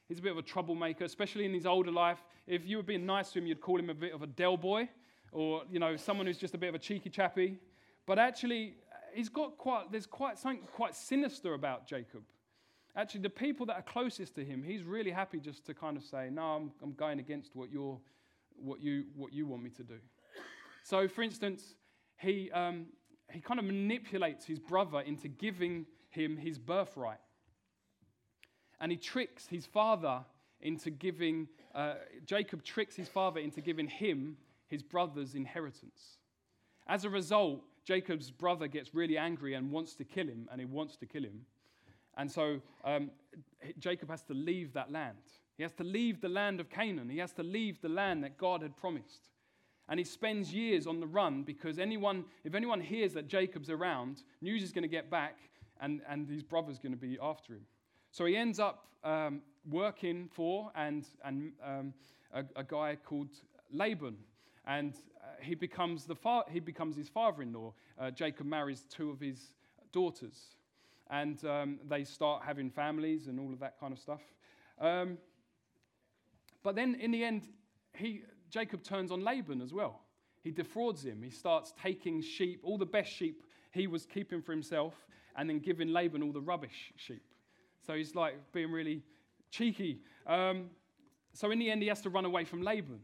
He's 0.08 0.20
a 0.20 0.22
bit 0.22 0.30
of 0.30 0.38
a 0.38 0.42
troublemaker, 0.42 1.04
especially 1.04 1.44
in 1.44 1.52
his 1.52 1.66
older 1.66 1.90
life. 1.90 2.22
If 2.46 2.64
you 2.64 2.76
were 2.76 2.84
being 2.84 3.04
nice 3.04 3.32
to 3.32 3.40
him, 3.40 3.46
you'd 3.46 3.60
call 3.60 3.80
him 3.80 3.90
a 3.90 3.94
bit 3.94 4.14
of 4.14 4.22
a 4.22 4.26
Del 4.26 4.56
boy 4.56 4.88
or, 5.32 5.62
you 5.68 5.80
know, 5.80 5.96
someone 5.96 6.26
who's 6.26 6.38
just 6.38 6.54
a 6.54 6.58
bit 6.58 6.68
of 6.68 6.76
a 6.76 6.78
cheeky 6.78 7.10
chappy. 7.10 7.58
But 8.06 8.20
actually, 8.20 8.74
he's 9.16 9.28
got 9.30 9.56
quite, 9.56 9.90
there's 9.90 10.06
quite 10.06 10.38
something 10.38 10.62
quite 10.74 10.94
sinister 10.94 11.54
about 11.54 11.86
Jacob. 11.86 12.22
Actually, 12.94 13.22
the 13.22 13.30
people 13.30 13.66
that 13.66 13.76
are 13.76 13.82
closest 13.82 14.34
to 14.34 14.44
him, 14.44 14.62
he's 14.62 14.82
really 14.82 15.10
happy 15.10 15.40
just 15.40 15.64
to 15.66 15.74
kind 15.74 15.96
of 15.96 16.02
say, 16.02 16.28
no, 16.30 16.42
I'm, 16.42 16.70
I'm 16.82 16.92
going 16.92 17.18
against 17.18 17.56
what, 17.56 17.70
you're, 17.70 17.98
what, 18.56 18.80
you, 18.80 19.04
what 19.14 19.32
you 19.32 19.46
want 19.46 19.62
me 19.62 19.70
to 19.70 19.82
do. 19.82 19.98
So, 20.82 21.08
for 21.08 21.22
instance, 21.22 21.74
he, 22.18 22.50
um, 22.52 22.86
he 23.32 23.40
kind 23.40 23.58
of 23.58 23.66
manipulates 23.66 24.46
his 24.46 24.58
brother 24.58 25.00
into 25.00 25.28
giving 25.28 25.86
him 26.10 26.36
his 26.36 26.58
birthright. 26.58 27.18
And 28.80 28.92
he 28.92 28.98
tricks 28.98 29.46
his 29.46 29.66
father 29.66 30.24
into 30.60 30.90
giving, 30.90 31.48
uh, 31.74 31.94
Jacob 32.24 32.62
tricks 32.62 32.96
his 32.96 33.08
father 33.08 33.40
into 33.40 33.60
giving 33.60 33.88
him 33.88 34.36
his 34.68 34.82
brother's 34.82 35.34
inheritance. 35.34 36.18
As 36.86 37.04
a 37.04 37.10
result, 37.10 37.62
Jacob's 37.86 38.30
brother 38.30 38.66
gets 38.66 38.94
really 38.94 39.16
angry 39.16 39.54
and 39.54 39.70
wants 39.70 39.94
to 39.94 40.04
kill 40.04 40.26
him, 40.26 40.48
and 40.50 40.60
he 40.60 40.66
wants 40.66 40.96
to 40.96 41.06
kill 41.06 41.22
him. 41.22 41.46
And 42.18 42.30
so 42.30 42.60
um, 42.84 43.10
Jacob 43.78 44.10
has 44.10 44.22
to 44.24 44.34
leave 44.34 44.72
that 44.74 44.90
land. 44.90 45.16
He 45.56 45.62
has 45.62 45.72
to 45.74 45.84
leave 45.84 46.20
the 46.20 46.28
land 46.28 46.60
of 46.60 46.68
Canaan. 46.68 47.08
He 47.08 47.18
has 47.18 47.32
to 47.32 47.42
leave 47.42 47.80
the 47.80 47.88
land 47.88 48.24
that 48.24 48.36
God 48.36 48.62
had 48.62 48.76
promised. 48.76 49.30
And 49.88 50.00
he 50.00 50.04
spends 50.04 50.52
years 50.52 50.86
on 50.86 51.00
the 51.00 51.06
run 51.06 51.44
because 51.44 51.78
anyone, 51.78 52.24
if 52.44 52.54
anyone 52.54 52.80
hears 52.80 53.12
that 53.14 53.28
Jacob's 53.28 53.70
around, 53.70 54.22
news 54.42 54.62
is 54.62 54.72
going 54.72 54.82
to 54.82 54.88
get 54.88 55.10
back 55.10 55.38
and, 55.80 56.00
and 56.08 56.28
his 56.28 56.42
brother's 56.42 56.78
going 56.78 56.92
to 56.92 56.98
be 56.98 57.16
after 57.22 57.54
him. 57.54 57.62
So 58.10 58.24
he 58.24 58.36
ends 58.36 58.58
up 58.58 58.86
um, 59.04 59.42
working 59.70 60.28
for 60.32 60.72
and, 60.74 61.06
and 61.24 61.52
um, 61.64 61.94
a, 62.32 62.44
a, 62.56 62.64
guy 62.64 62.96
called 63.04 63.28
Laban. 63.72 64.16
And 64.66 64.94
uh, 65.22 65.26
he, 65.40 65.54
becomes 65.54 66.04
the 66.04 66.14
fa- 66.14 66.44
he 66.50 66.60
becomes 66.60 66.96
his 66.96 67.08
father 67.08 67.42
in 67.42 67.52
law. 67.52 67.72
Uh, 67.98 68.10
Jacob 68.10 68.46
marries 68.46 68.84
two 68.90 69.10
of 69.10 69.20
his 69.20 69.52
daughters. 69.92 70.56
And 71.08 71.44
um, 71.44 71.78
they 71.88 72.04
start 72.04 72.42
having 72.44 72.70
families 72.70 73.28
and 73.28 73.38
all 73.38 73.52
of 73.52 73.60
that 73.60 73.78
kind 73.78 73.92
of 73.92 73.98
stuff. 73.98 74.22
Um, 74.80 75.18
but 76.62 76.74
then 76.74 76.96
in 76.96 77.12
the 77.12 77.22
end, 77.22 77.48
he, 77.94 78.22
Jacob 78.50 78.82
turns 78.82 79.12
on 79.12 79.22
Laban 79.22 79.60
as 79.60 79.72
well. 79.72 80.00
He 80.42 80.50
defrauds 80.50 81.04
him. 81.04 81.22
He 81.22 81.30
starts 81.30 81.72
taking 81.80 82.20
sheep, 82.20 82.60
all 82.62 82.78
the 82.78 82.86
best 82.86 83.12
sheep 83.12 83.42
he 83.72 83.86
was 83.86 84.06
keeping 84.06 84.42
for 84.42 84.52
himself, 84.52 84.94
and 85.36 85.48
then 85.48 85.58
giving 85.58 85.88
Laban 85.88 86.22
all 86.22 86.32
the 86.32 86.40
rubbish 86.40 86.92
sheep. 86.96 87.22
So 87.86 87.94
he's 87.94 88.14
like 88.14 88.34
being 88.52 88.72
really 88.72 89.02
cheeky. 89.50 90.00
Um, 90.26 90.70
so 91.32 91.50
in 91.50 91.58
the 91.58 91.70
end, 91.70 91.82
he 91.82 91.88
has 91.88 92.00
to 92.02 92.10
run 92.10 92.24
away 92.24 92.44
from 92.44 92.62
Laban. 92.62 93.00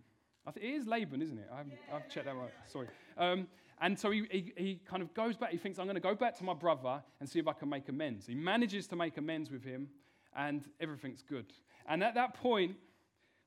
I 0.46 0.50
think 0.50 0.66
it 0.66 0.70
is 0.70 0.86
Laban, 0.86 1.22
isn't 1.22 1.38
it? 1.38 1.48
I've, 1.52 1.66
I've 1.92 2.08
checked 2.08 2.26
that 2.26 2.36
right. 2.36 2.50
Sorry. 2.66 2.88
Um, 3.16 3.46
and 3.80 3.98
so 3.98 4.10
he, 4.10 4.26
he, 4.30 4.52
he, 4.56 4.80
kind 4.88 5.02
of 5.02 5.12
goes 5.14 5.36
back. 5.36 5.50
He 5.50 5.58
thinks, 5.58 5.78
I'm 5.78 5.86
going 5.86 5.94
to 5.94 6.00
go 6.00 6.14
back 6.14 6.36
to 6.38 6.44
my 6.44 6.54
brother 6.54 7.02
and 7.20 7.28
see 7.28 7.38
if 7.38 7.48
I 7.48 7.52
can 7.52 7.68
make 7.68 7.88
amends. 7.88 8.26
He 8.26 8.34
manages 8.34 8.86
to 8.88 8.96
make 8.96 9.16
amends 9.16 9.50
with 9.50 9.64
him, 9.64 9.88
and 10.36 10.64
everything's 10.80 11.22
good. 11.22 11.46
And 11.88 12.02
at 12.02 12.14
that 12.14 12.34
point, 12.34 12.76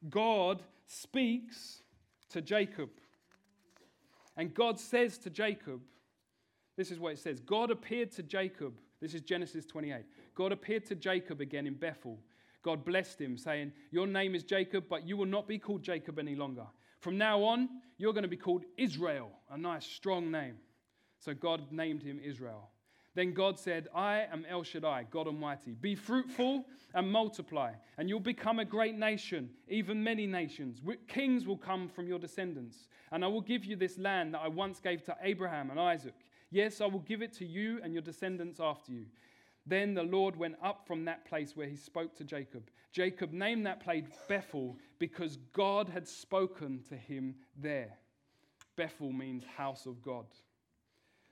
God 0.10 0.62
speaks 0.88 1.82
to 2.30 2.42
Jacob. 2.42 2.90
And 4.38 4.54
God 4.54 4.80
says 4.80 5.18
to 5.20 5.30
Jacob, 5.30 5.82
this 6.76 6.92
is 6.92 7.00
what 7.00 7.14
it 7.14 7.20
says 7.20 7.40
God 7.40 7.72
appeared 7.72 8.12
to 8.14 8.24
Jacob. 8.24 8.74
This 9.02 9.14
is 9.14 9.22
Genesis 9.22 9.66
28. 9.66 10.04
God 10.34 10.52
appeared 10.52 10.86
to 10.88 10.96
Jacob 10.96 11.42
again 11.42 11.68
in 11.68 11.76
Bethel. 11.76 12.20
God 12.62 12.84
blessed 12.84 13.22
him, 13.22 13.38
saying, 13.38 13.72
Your 13.92 14.08
name 14.08 14.34
is 14.34 14.44
Jacob, 14.44 14.86
but 14.90 15.08
you 15.08 15.16
will 15.16 15.28
not 15.28 15.48
be 15.48 15.60
called 15.60 15.84
Jacob 15.84 16.18
any 16.18 16.36
longer. 16.36 16.66
From 17.06 17.20
now 17.20 17.44
on, 17.44 17.70
you're 18.00 18.14
going 18.14 18.24
to 18.24 18.28
be 18.28 18.36
called 18.36 18.64
Israel, 18.80 19.30
a 19.52 19.58
nice, 19.60 19.86
strong 19.86 20.32
name. 20.32 20.56
So 21.20 21.36
God 21.36 21.72
named 21.72 22.02
him 22.02 22.20
Israel. 22.20 22.72
Then 23.14 23.32
God 23.32 23.60
said, 23.60 23.88
I 23.94 24.26
am 24.34 24.44
El 24.50 24.64
Shaddai, 24.64 25.06
God 25.12 25.28
Almighty. 25.28 25.76
Be 25.80 25.94
fruitful 25.94 26.66
and 26.96 27.12
multiply, 27.12 27.74
and 28.00 28.10
you'll 28.10 28.20
become 28.20 28.58
a 28.58 28.66
great 28.66 28.96
nation, 28.96 29.52
even 29.68 30.04
many 30.04 30.26
nations. 30.26 30.82
Kings 31.08 31.46
will 31.46 31.58
come 31.58 31.90
from 31.90 32.08
your 32.08 32.18
descendants, 32.18 32.88
and 33.12 33.24
I 33.24 33.28
will 33.28 33.40
give 33.42 33.66
you 33.66 33.76
this 33.76 34.00
land 34.00 34.34
that 34.34 34.42
I 34.42 34.48
once 34.48 34.80
gave 34.80 35.04
to 35.04 35.16
Abraham 35.22 35.70
and 35.70 35.80
Isaac. 35.80 36.16
Yes, 36.50 36.82
I 36.82 36.88
will 36.88 37.02
give 37.02 37.22
it 37.22 37.34
to 37.34 37.46
you 37.46 37.82
and 37.84 37.94
your 37.94 38.02
descendants 38.02 38.60
after 38.60 38.92
you. 38.92 39.06
Then 39.66 39.94
the 39.94 40.04
Lord 40.04 40.36
went 40.36 40.56
up 40.64 40.86
from 40.86 41.06
that 41.06 41.26
place 41.26 41.56
where 41.56 41.68
he 41.68 41.76
spoke 41.76 42.16
to 42.18 42.24
Jacob. 42.24 42.70
Jacob 42.92 43.34
named 43.34 43.66
that 43.66 43.84
place 43.84 44.06
Bethel 44.28 44.78
because 45.00 45.38
God 45.54 45.90
had 45.90 46.08
spoken 46.08 46.84
to 46.90 46.96
him 46.96 47.36
there. 47.58 47.98
Bethel 48.76 49.12
means 49.12 49.44
house 49.58 49.86
of 49.86 50.02
God. 50.02 50.26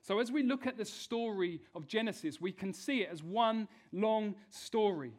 So, 0.01 0.19
as 0.19 0.31
we 0.31 0.43
look 0.43 0.67
at 0.67 0.77
the 0.77 0.85
story 0.85 1.61
of 1.75 1.87
Genesis, 1.87 2.41
we 2.41 2.51
can 2.51 2.73
see 2.73 3.03
it 3.03 3.09
as 3.11 3.23
one 3.23 3.67
long 3.91 4.35
story 4.49 5.13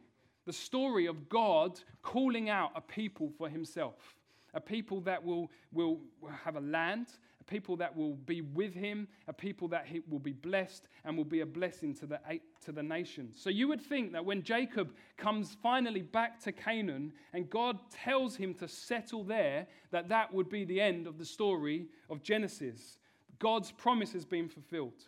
the 0.45 0.53
story 0.53 1.07
of 1.07 1.27
God 1.27 1.79
calling 2.01 2.49
out 2.49 2.71
a 2.75 2.81
people 2.81 3.31
for 3.37 3.49
himself, 3.49 4.15
a 4.53 4.61
people 4.61 5.01
that 5.01 5.23
will, 5.23 5.49
will 5.71 5.99
have 6.43 6.55
a 6.55 6.61
land, 6.61 7.07
people 7.47 7.75
that 7.77 7.95
will 7.95 8.15
be 8.15 8.41
with 8.41 8.73
him, 8.73 9.07
a 9.27 9.33
people 9.33 9.67
that 9.69 9.87
will 10.09 10.19
be 10.19 10.31
blessed 10.31 10.87
and 11.03 11.15
will 11.15 11.23
be 11.23 11.41
a 11.41 11.45
blessing 11.45 11.93
to 11.95 12.05
the, 12.05 12.19
to 12.63 12.71
the 12.71 12.83
nations. 12.83 13.39
So, 13.39 13.49
you 13.49 13.67
would 13.67 13.81
think 13.81 14.11
that 14.13 14.25
when 14.25 14.43
Jacob 14.43 14.93
comes 15.17 15.55
finally 15.61 16.01
back 16.01 16.39
to 16.43 16.51
Canaan 16.51 17.13
and 17.33 17.49
God 17.49 17.79
tells 17.91 18.35
him 18.35 18.53
to 18.55 18.67
settle 18.67 19.23
there, 19.23 19.67
that 19.91 20.09
that 20.09 20.33
would 20.33 20.49
be 20.49 20.65
the 20.65 20.81
end 20.81 21.07
of 21.07 21.17
the 21.17 21.25
story 21.25 21.87
of 22.09 22.23
Genesis. 22.23 22.97
God's 23.39 23.71
promise 23.71 24.13
has 24.13 24.25
been 24.25 24.47
fulfilled. 24.47 25.07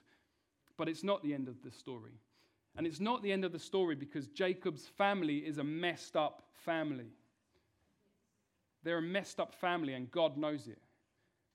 But 0.78 0.88
it's 0.88 1.04
not 1.04 1.23
the 1.23 1.34
end 1.34 1.47
of 1.47 1.63
the 1.63 1.71
story. 1.71 2.12
And 2.78 2.86
it's 2.86 3.00
not 3.00 3.23
the 3.23 3.32
end 3.32 3.43
of 3.43 3.52
the 3.52 3.60
story 3.60 3.95
because 3.95 4.28
Jacob's 4.28 4.88
family 4.88 5.38
is 5.38 5.58
a 5.58 5.63
messed 5.63 6.15
up 6.15 6.43
family. 6.54 7.08
They're 8.84 9.00
a 9.00 9.02
messed 9.02 9.39
up 9.39 9.56
family, 9.56 9.93
and 9.93 10.10
God 10.12 10.38
knows 10.38 10.67
it. 10.67 10.80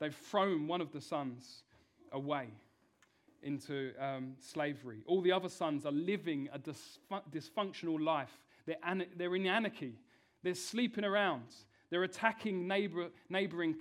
They've 0.02 0.12
thrown 0.12 0.66
one 0.66 0.80
of 0.80 0.90
the 0.90 1.00
sons 1.00 1.62
away 2.10 2.48
into 3.44 3.92
um, 4.00 4.32
slavery. 4.40 4.98
All 5.06 5.22
the 5.22 5.30
other 5.30 5.48
sons 5.48 5.86
are 5.86 5.92
living 5.92 6.48
a 6.52 6.58
dysfunctional 6.58 8.02
life. 8.04 8.40
They're, 8.66 8.82
an- 8.82 9.06
they're 9.16 9.36
in 9.36 9.46
anarchy. 9.46 9.94
They're 10.42 10.56
sleeping 10.56 11.04
around. 11.04 11.44
They're 11.88 12.02
attacking 12.02 12.66
neighbor- 12.66 13.10
neighboring 13.28 13.76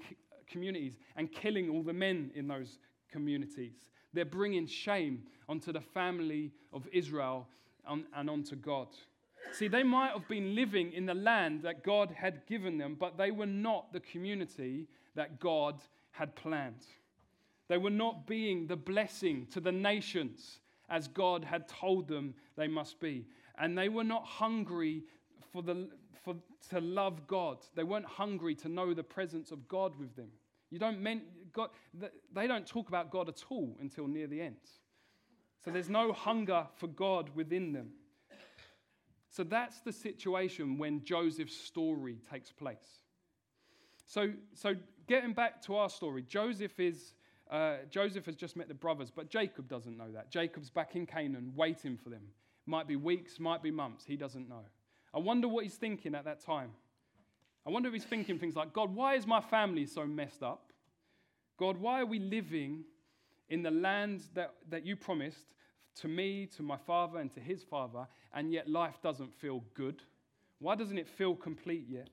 communities 0.47 0.95
and 1.15 1.31
killing 1.31 1.71
all 1.71 1.81
the 1.81 1.91
men 1.91 2.29
in 2.35 2.47
those 2.47 2.77
communities. 3.11 3.87
They're 4.13 4.23
bringing 4.23 4.67
shame 4.67 5.23
onto 5.49 5.73
the 5.73 5.81
family 5.81 6.51
of 6.71 6.87
Israel 6.93 7.47
and 7.87 8.29
onto 8.29 8.55
God. 8.55 8.89
See, 9.53 9.67
they 9.67 9.81
might 9.81 10.11
have 10.11 10.27
been 10.27 10.53
living 10.53 10.93
in 10.93 11.07
the 11.07 11.15
land 11.15 11.63
that 11.63 11.83
God 11.83 12.11
had 12.15 12.45
given 12.45 12.77
them, 12.77 12.95
but 12.99 13.17
they 13.17 13.31
were 13.31 13.47
not 13.47 13.91
the 13.91 14.01
community 14.01 14.85
that 15.15 15.39
God 15.39 15.81
had 16.11 16.35
planned. 16.35 16.85
They 17.67 17.77
were 17.77 17.89
not 17.89 18.27
being 18.27 18.67
the 18.67 18.75
blessing 18.75 19.47
to 19.51 19.59
the 19.59 19.71
nations 19.71 20.59
as 20.89 21.07
God 21.07 21.43
had 21.43 21.67
told 21.67 22.07
them 22.07 22.33
they 22.57 22.67
must 22.67 22.99
be. 22.99 23.25
And 23.57 23.77
they 23.77 23.89
were 23.89 24.03
not 24.03 24.25
hungry 24.25 25.03
for 25.51 25.63
the, 25.63 25.89
for, 26.23 26.35
to 26.69 26.81
love 26.81 27.27
God. 27.27 27.59
They 27.75 27.83
weren't 27.83 28.05
hungry 28.05 28.55
to 28.55 28.69
know 28.69 28.93
the 28.93 29.03
presence 29.03 29.51
of 29.51 29.67
God 29.67 29.97
with 29.97 30.15
them. 30.15 30.29
You 30.69 30.79
don't 30.79 31.01
mean 31.01 31.21
God, 31.53 31.69
they 32.33 32.47
don't 32.47 32.65
talk 32.65 32.87
about 32.87 33.11
God 33.11 33.29
at 33.29 33.43
all 33.49 33.75
until 33.79 34.07
near 34.07 34.27
the 34.27 34.41
end. 34.41 34.55
So 35.63 35.69
there's 35.69 35.89
no 35.89 36.11
hunger 36.11 36.65
for 36.75 36.87
God 36.87 37.29
within 37.35 37.71
them. 37.71 37.89
So 39.29 39.43
that's 39.43 39.79
the 39.81 39.93
situation 39.93 40.77
when 40.77 41.03
Joseph's 41.03 41.55
story 41.55 42.17
takes 42.29 42.51
place. 42.51 43.01
So, 44.11 44.33
so 44.53 44.75
getting 45.07 45.31
back 45.31 45.61
to 45.67 45.77
our 45.77 45.89
story, 45.89 46.25
Joseph 46.27 46.77
is 46.81 47.13
uh, 47.49 47.75
Joseph 47.89 48.25
has 48.25 48.35
just 48.35 48.57
met 48.57 48.67
the 48.67 48.73
brothers, 48.73 49.09
but 49.09 49.29
Jacob 49.29 49.69
doesn't 49.69 49.97
know 49.97 50.11
that. 50.11 50.29
Jacob's 50.29 50.69
back 50.69 50.97
in 50.97 51.05
Canaan 51.05 51.53
waiting 51.55 51.95
for 51.95 52.09
them. 52.09 52.23
Might 52.65 52.89
be 52.89 52.97
weeks, 52.97 53.39
might 53.39 53.63
be 53.63 53.71
months. 53.71 54.03
He 54.05 54.17
doesn't 54.17 54.49
know. 54.49 54.65
I 55.13 55.19
wonder 55.19 55.47
what 55.47 55.63
he's 55.63 55.75
thinking 55.75 56.13
at 56.13 56.25
that 56.25 56.43
time. 56.43 56.71
I 57.65 57.69
wonder 57.69 57.87
if 57.87 57.93
he's 57.93 58.03
thinking 58.03 58.37
things 58.37 58.57
like, 58.57 58.73
God, 58.73 58.93
why 58.93 59.15
is 59.15 59.25
my 59.25 59.39
family 59.39 59.85
so 59.85 60.05
messed 60.05 60.43
up? 60.43 60.73
God, 61.57 61.77
why 61.77 62.01
are 62.01 62.05
we 62.05 62.19
living 62.19 62.83
in 63.47 63.63
the 63.63 63.71
land 63.71 64.23
that, 64.33 64.55
that 64.69 64.85
you 64.85 64.97
promised 64.97 65.55
to 66.01 66.09
me, 66.09 66.49
to 66.57 66.63
my 66.63 66.77
father, 66.77 67.19
and 67.19 67.31
to 67.33 67.39
his 67.39 67.63
father, 67.63 68.07
and 68.33 68.51
yet 68.51 68.69
life 68.69 69.01
doesn't 69.01 69.33
feel 69.33 69.63
good? 69.73 70.01
Why 70.59 70.75
doesn't 70.75 70.97
it 70.97 71.07
feel 71.07 71.33
complete 71.33 71.85
yet? 71.87 72.09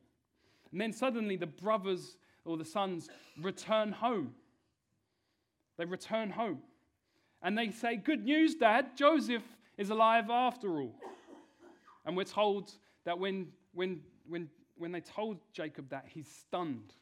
And 0.72 0.80
then 0.80 0.92
suddenly 0.92 1.36
the 1.36 1.46
brothers 1.46 2.16
or 2.44 2.56
the 2.56 2.64
sons 2.64 3.08
return 3.40 3.92
home. 3.92 4.34
They 5.76 5.84
return 5.84 6.30
home. 6.30 6.58
And 7.42 7.56
they 7.56 7.70
say, 7.70 7.96
Good 7.96 8.24
news, 8.24 8.54
Dad, 8.54 8.96
Joseph 8.96 9.44
is 9.76 9.90
alive 9.90 10.28
after 10.30 10.80
all. 10.80 10.94
And 12.04 12.16
we're 12.16 12.24
told 12.24 12.72
that 13.04 13.18
when, 13.18 13.48
when, 13.72 14.00
when, 14.28 14.48
when 14.76 14.92
they 14.92 15.00
told 15.00 15.38
Jacob 15.52 15.90
that, 15.90 16.06
he's 16.08 16.28
stunned. 16.28 16.94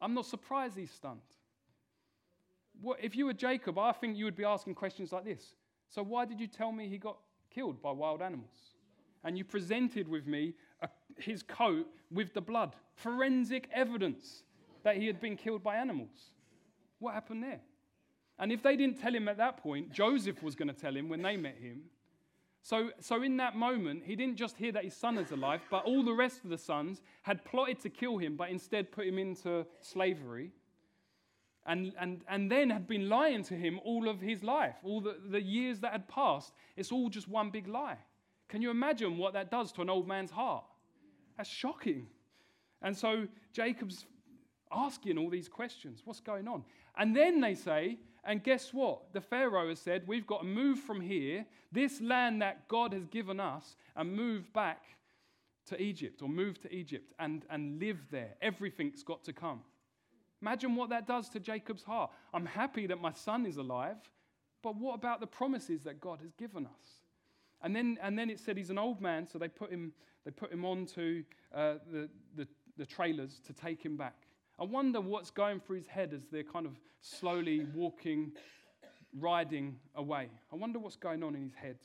I'm 0.00 0.14
not 0.14 0.26
surprised 0.26 0.76
he's 0.76 0.90
stunned. 0.90 1.20
What, 2.80 2.98
if 3.02 3.16
you 3.16 3.26
were 3.26 3.32
Jacob, 3.32 3.78
I 3.78 3.92
think 3.92 4.16
you 4.16 4.24
would 4.24 4.36
be 4.36 4.44
asking 4.44 4.74
questions 4.74 5.12
like 5.12 5.24
this 5.24 5.54
So, 5.88 6.02
why 6.02 6.24
did 6.24 6.40
you 6.40 6.46
tell 6.46 6.72
me 6.72 6.88
he 6.88 6.98
got 6.98 7.18
killed 7.50 7.82
by 7.82 7.90
wild 7.90 8.22
animals? 8.22 8.74
And 9.24 9.36
you 9.36 9.44
presented 9.44 10.06
with 10.06 10.26
me 10.26 10.54
a, 10.82 10.88
his 11.16 11.42
coat 11.42 11.86
with 12.10 12.34
the 12.34 12.40
blood, 12.40 12.74
forensic 12.94 13.68
evidence 13.72 14.42
that 14.82 14.96
he 14.96 15.06
had 15.06 15.20
been 15.20 15.36
killed 15.36 15.62
by 15.62 15.76
animals. 15.76 16.30
What 16.98 17.14
happened 17.14 17.42
there? 17.42 17.60
And 18.38 18.52
if 18.52 18.62
they 18.62 18.76
didn't 18.76 19.00
tell 19.00 19.14
him 19.14 19.28
at 19.28 19.36
that 19.38 19.56
point, 19.56 19.92
Joseph 19.92 20.42
was 20.42 20.54
going 20.54 20.68
to 20.68 20.74
tell 20.74 20.96
him 20.96 21.08
when 21.08 21.22
they 21.22 21.36
met 21.36 21.56
him. 21.56 21.82
So, 22.62 22.90
so 23.00 23.22
in 23.22 23.36
that 23.38 23.56
moment, 23.56 24.02
he 24.04 24.14
didn't 24.14 24.36
just 24.36 24.56
hear 24.56 24.72
that 24.72 24.84
his 24.84 24.94
son 24.94 25.16
is 25.18 25.30
alive, 25.30 25.60
but 25.70 25.84
all 25.84 26.02
the 26.02 26.12
rest 26.12 26.44
of 26.44 26.50
the 26.50 26.58
sons 26.58 27.02
had 27.22 27.44
plotted 27.44 27.80
to 27.80 27.88
kill 27.88 28.18
him, 28.18 28.36
but 28.36 28.50
instead 28.50 28.92
put 28.92 29.06
him 29.06 29.18
into 29.18 29.64
slavery. 29.80 30.52
And, 31.66 31.92
and, 31.98 32.22
and 32.28 32.50
then 32.50 32.70
had 32.70 32.86
been 32.86 33.08
lying 33.08 33.42
to 33.44 33.54
him 33.54 33.80
all 33.84 34.08
of 34.08 34.20
his 34.20 34.42
life, 34.42 34.76
all 34.82 35.00
the, 35.00 35.16
the 35.28 35.40
years 35.40 35.80
that 35.80 35.92
had 35.92 36.08
passed. 36.08 36.52
It's 36.76 36.92
all 36.92 37.08
just 37.08 37.28
one 37.28 37.50
big 37.50 37.68
lie. 37.68 37.98
Can 38.48 38.62
you 38.62 38.70
imagine 38.70 39.18
what 39.18 39.34
that 39.34 39.50
does 39.50 39.72
to 39.72 39.82
an 39.82 39.90
old 39.90 40.08
man's 40.08 40.30
heart? 40.30 40.64
That's 41.36 41.48
shocking. 41.48 42.06
And 42.82 42.96
so 42.96 43.26
Jacob's 43.52 44.06
asking 44.72 45.18
all 45.18 45.30
these 45.30 45.48
questions 45.48 46.02
what's 46.04 46.20
going 46.20 46.48
on? 46.48 46.64
And 46.96 47.14
then 47.14 47.40
they 47.40 47.54
say, 47.54 47.98
and 48.24 48.42
guess 48.42 48.72
what? 48.72 49.12
The 49.12 49.20
Pharaoh 49.20 49.68
has 49.68 49.78
said, 49.78 50.02
we've 50.06 50.26
got 50.26 50.40
to 50.40 50.46
move 50.46 50.80
from 50.80 51.00
here, 51.00 51.46
this 51.72 52.00
land 52.00 52.42
that 52.42 52.68
God 52.68 52.92
has 52.92 53.06
given 53.06 53.40
us, 53.40 53.76
and 53.96 54.14
move 54.14 54.52
back 54.52 54.82
to 55.66 55.80
Egypt 55.80 56.22
or 56.22 56.28
move 56.28 56.60
to 56.62 56.74
Egypt 56.74 57.12
and, 57.18 57.44
and 57.50 57.78
live 57.78 57.98
there. 58.10 58.34
Everything's 58.42 59.02
got 59.02 59.24
to 59.24 59.32
come. 59.32 59.60
Imagine 60.40 60.74
what 60.76 60.90
that 60.90 61.06
does 61.06 61.28
to 61.30 61.40
Jacob's 61.40 61.82
heart. 61.82 62.10
I'm 62.32 62.46
happy 62.46 62.86
that 62.86 63.00
my 63.00 63.12
son 63.12 63.44
is 63.44 63.56
alive, 63.56 63.96
but 64.62 64.76
what 64.76 64.94
about 64.94 65.20
the 65.20 65.26
promises 65.26 65.82
that 65.84 66.00
God 66.00 66.20
has 66.22 66.32
given 66.32 66.66
us? 66.66 66.97
And 67.62 67.74
then, 67.74 67.98
and 68.02 68.18
then 68.18 68.30
it 68.30 68.38
said 68.38 68.56
he's 68.56 68.70
an 68.70 68.78
old 68.78 69.00
man, 69.00 69.26
so 69.26 69.38
they 69.38 69.48
put 69.48 69.70
him, 69.70 69.92
they 70.24 70.30
put 70.30 70.52
him 70.52 70.64
onto 70.64 71.24
uh, 71.54 71.74
the, 71.90 72.08
the, 72.36 72.46
the 72.76 72.86
trailers 72.86 73.40
to 73.46 73.52
take 73.52 73.82
him 73.82 73.96
back. 73.96 74.14
I 74.58 74.64
wonder 74.64 75.00
what's 75.00 75.30
going 75.30 75.60
through 75.60 75.76
his 75.76 75.86
head 75.86 76.12
as 76.12 76.22
they're 76.30 76.42
kind 76.42 76.66
of 76.66 76.72
slowly 77.00 77.66
walking, 77.74 78.32
riding 79.18 79.76
away. 79.94 80.28
I 80.52 80.56
wonder 80.56 80.78
what's 80.78 80.96
going 80.96 81.22
on 81.22 81.34
in 81.34 81.42
his 81.42 81.54
head. 81.54 81.78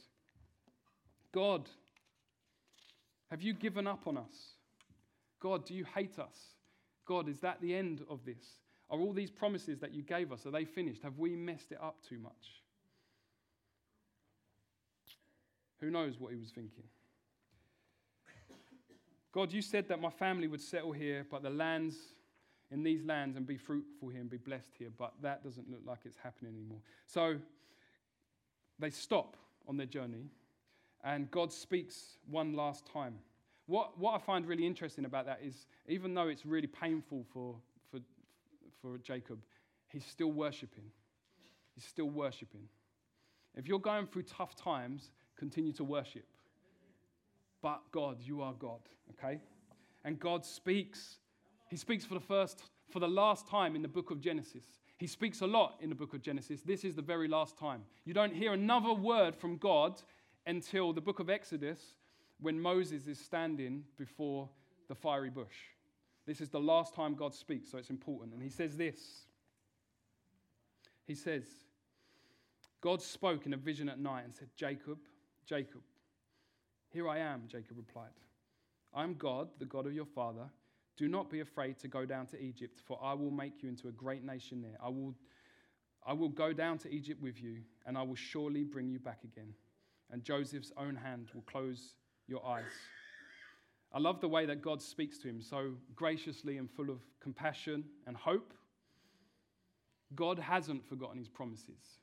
God, 1.31 1.69
have 3.29 3.41
you 3.41 3.53
given 3.53 3.87
up 3.87 4.05
on 4.05 4.17
us? 4.17 4.55
God, 5.39 5.65
do 5.65 5.73
you 5.73 5.85
hate 5.95 6.19
us? 6.19 6.37
God, 7.05 7.27
is 7.27 7.39
that 7.39 7.59
the 7.61 7.75
end 7.75 8.01
of 8.09 8.23
this? 8.25 8.43
Are 8.89 8.99
all 8.99 9.13
these 9.13 9.31
promises 9.31 9.79
that 9.79 9.93
you 9.93 10.03
gave 10.03 10.31
us, 10.31 10.45
are 10.45 10.51
they 10.51 10.65
finished? 10.65 11.01
Have 11.03 11.17
we 11.17 11.35
messed 11.35 11.71
it 11.71 11.79
up 11.81 11.97
too 12.07 12.19
much? 12.19 12.62
Who 15.83 15.91
knows 15.91 16.17
what 16.17 16.31
he 16.31 16.39
was 16.39 16.49
thinking? 16.49 16.85
God, 19.33 19.51
you 19.51 19.61
said 19.61 19.89
that 19.89 19.99
my 19.99 20.11
family 20.11 20.47
would 20.47 20.61
settle 20.61 20.93
here, 20.93 21.25
but 21.29 21.43
the 21.43 21.49
lands 21.49 21.97
in 22.71 22.83
these 22.83 23.03
lands 23.03 23.35
and 23.35 23.45
be 23.45 23.57
fruitful 23.57 24.07
here 24.07 24.21
and 24.21 24.29
be 24.29 24.37
blessed 24.37 24.71
here, 24.79 24.87
but 24.97 25.11
that 25.21 25.43
doesn't 25.43 25.69
look 25.69 25.81
like 25.85 25.99
it's 26.05 26.15
happening 26.15 26.53
anymore. 26.55 26.79
So 27.05 27.35
they 28.79 28.91
stop 28.91 29.35
on 29.67 29.75
their 29.75 29.85
journey, 29.87 30.29
and 31.03 31.29
God 31.31 31.51
speaks 31.51 32.17
one 32.29 32.53
last 32.53 32.85
time. 32.85 33.15
What, 33.65 33.99
what 33.99 34.15
I 34.15 34.19
find 34.19 34.45
really 34.45 34.65
interesting 34.65 35.03
about 35.03 35.25
that 35.25 35.41
is, 35.43 35.65
even 35.89 36.13
though 36.13 36.29
it's 36.29 36.45
really 36.45 36.67
painful 36.67 37.25
for, 37.33 37.55
for, 37.91 37.99
for 38.81 38.97
Jacob, 38.99 39.39
he's 39.89 40.05
still 40.05 40.31
worshiping. 40.31 40.85
He's 41.75 41.83
still 41.85 42.09
worshiping. 42.09 42.69
If 43.55 43.67
you're 43.67 43.79
going 43.79 44.07
through 44.07 44.23
tough 44.23 44.55
times, 44.55 45.11
continue 45.37 45.73
to 45.73 45.83
worship. 45.83 46.25
But 47.61 47.81
God, 47.91 48.17
you 48.19 48.41
are 48.41 48.53
God, 48.53 48.81
okay? 49.11 49.39
And 50.03 50.19
God 50.19 50.45
speaks. 50.45 51.17
He 51.69 51.77
speaks 51.77 52.05
for 52.05 52.13
the 52.13 52.19
first, 52.19 52.63
for 52.89 52.99
the 52.99 53.07
last 53.07 53.47
time 53.47 53.75
in 53.75 53.81
the 53.81 53.87
book 53.87 54.11
of 54.11 54.19
Genesis. 54.19 54.65
He 54.97 55.07
speaks 55.07 55.41
a 55.41 55.47
lot 55.47 55.75
in 55.81 55.89
the 55.89 55.95
book 55.95 56.13
of 56.13 56.21
Genesis. 56.21 56.61
This 56.61 56.83
is 56.83 56.95
the 56.95 57.01
very 57.01 57.27
last 57.27 57.57
time. 57.57 57.81
You 58.05 58.13
don't 58.13 58.33
hear 58.33 58.53
another 58.53 58.93
word 58.93 59.35
from 59.35 59.57
God 59.57 60.01
until 60.45 60.93
the 60.93 61.01
book 61.01 61.19
of 61.19 61.29
Exodus 61.29 61.79
when 62.41 62.59
Moses 62.59 63.07
is 63.07 63.19
standing 63.19 63.83
before 63.97 64.49
the 64.89 64.95
fiery 64.95 65.29
bush. 65.29 65.55
This 66.25 66.41
is 66.41 66.49
the 66.49 66.59
last 66.59 66.93
time 66.93 67.15
God 67.15 67.33
speaks, 67.33 67.71
so 67.71 67.77
it's 67.77 67.89
important. 67.89 68.33
And 68.33 68.41
he 68.41 68.49
says 68.49 68.77
this 68.77 69.25
He 71.05 71.15
says, 71.15 71.45
God 72.81 73.01
spoke 73.01 73.45
in 73.45 73.53
a 73.53 73.57
vision 73.57 73.87
at 73.87 73.99
night 73.99 74.25
and 74.25 74.33
said, 74.33 74.49
Jacob, 74.55 74.99
Jacob. 75.45 75.81
Here 76.89 77.07
I 77.07 77.19
am, 77.19 77.43
Jacob 77.47 77.77
replied. 77.77 78.11
I 78.93 79.03
am 79.03 79.15
God, 79.15 79.49
the 79.59 79.65
God 79.65 79.85
of 79.85 79.93
your 79.93 80.05
father. 80.05 80.49
Do 80.95 81.07
not 81.07 81.29
be 81.29 81.39
afraid 81.39 81.79
to 81.79 81.87
go 81.87 82.05
down 82.05 82.27
to 82.27 82.41
Egypt, 82.41 82.79
for 82.85 82.99
I 83.01 83.13
will 83.13 83.31
make 83.31 83.63
you 83.63 83.69
into 83.69 83.87
a 83.87 83.91
great 83.91 84.23
nation 84.23 84.61
there. 84.61 84.77
I 84.81 84.89
will, 84.89 85.15
I 86.05 86.13
will 86.13 86.29
go 86.29 86.53
down 86.53 86.77
to 86.79 86.91
Egypt 86.91 87.21
with 87.21 87.41
you, 87.41 87.61
and 87.85 87.97
I 87.97 88.03
will 88.03 88.15
surely 88.15 88.63
bring 88.63 88.89
you 88.89 88.99
back 88.99 89.23
again. 89.23 89.53
And 90.11 90.23
Joseph's 90.23 90.71
own 90.77 90.95
hand 90.95 91.29
will 91.33 91.41
close 91.41 91.95
your 92.27 92.45
eyes. 92.45 92.71
I 93.91 93.99
love 93.99 94.21
the 94.21 94.27
way 94.27 94.45
that 94.45 94.61
God 94.61 94.81
speaks 94.81 95.17
to 95.19 95.27
him 95.27 95.41
so 95.41 95.71
graciously 95.95 96.57
and 96.57 96.69
full 96.69 96.89
of 96.89 96.99
compassion 97.19 97.83
and 98.05 98.15
hope. 98.15 98.53
God 100.15 100.37
hasn't 100.37 100.87
forgotten 100.87 101.17
his 101.17 101.27
promises. 101.27 101.99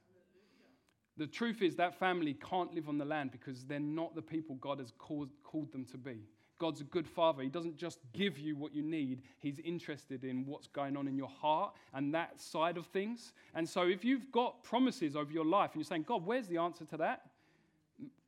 The 1.20 1.26
truth 1.26 1.60
is, 1.60 1.76
that 1.76 1.98
family 1.98 2.34
can't 2.34 2.74
live 2.74 2.88
on 2.88 2.96
the 2.96 3.04
land 3.04 3.30
because 3.30 3.64
they're 3.64 3.78
not 3.78 4.14
the 4.14 4.22
people 4.22 4.54
God 4.56 4.78
has 4.78 4.90
called, 4.96 5.28
called 5.44 5.70
them 5.70 5.84
to 5.92 5.98
be. 5.98 6.16
God's 6.58 6.80
a 6.80 6.84
good 6.84 7.06
father. 7.06 7.42
He 7.42 7.50
doesn't 7.50 7.76
just 7.76 7.98
give 8.14 8.38
you 8.38 8.56
what 8.56 8.74
you 8.74 8.82
need, 8.82 9.20
He's 9.38 9.58
interested 9.58 10.24
in 10.24 10.46
what's 10.46 10.66
going 10.66 10.96
on 10.96 11.06
in 11.06 11.18
your 11.18 11.28
heart 11.28 11.74
and 11.92 12.14
that 12.14 12.40
side 12.40 12.78
of 12.78 12.86
things. 12.86 13.34
And 13.54 13.68
so, 13.68 13.82
if 13.82 14.02
you've 14.02 14.32
got 14.32 14.62
promises 14.62 15.14
over 15.14 15.30
your 15.30 15.44
life 15.44 15.72
and 15.74 15.82
you're 15.82 15.88
saying, 15.88 16.04
God, 16.08 16.24
where's 16.24 16.48
the 16.48 16.56
answer 16.56 16.86
to 16.86 16.96
that? 16.96 17.22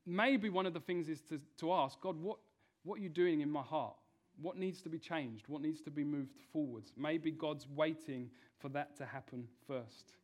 maybe 0.07 0.51
one 0.51 0.67
of 0.67 0.75
the 0.75 0.81
things 0.81 1.09
is 1.09 1.21
to, 1.23 1.41
to 1.59 1.73
ask 1.73 2.01
God, 2.01 2.21
what, 2.21 2.39
what 2.85 2.99
are 2.99 3.03
you 3.03 3.09
doing 3.09 3.41
in 3.41 3.51
my 3.51 3.63
heart? 3.63 3.95
What 4.41 4.59
needs 4.59 4.83
to 4.83 4.89
be 4.89 4.99
changed? 4.99 5.45
What 5.49 5.63
needs 5.63 5.81
to 5.83 5.91
be 5.91 6.05
moved 6.05 6.35
forwards? 6.53 6.93
Maybe 6.97 7.31
God's 7.31 7.67
waiting 7.75 8.31
for 8.59 8.69
that 8.71 8.97
to 8.99 9.07
happen 9.07 9.47
first. 9.67 10.17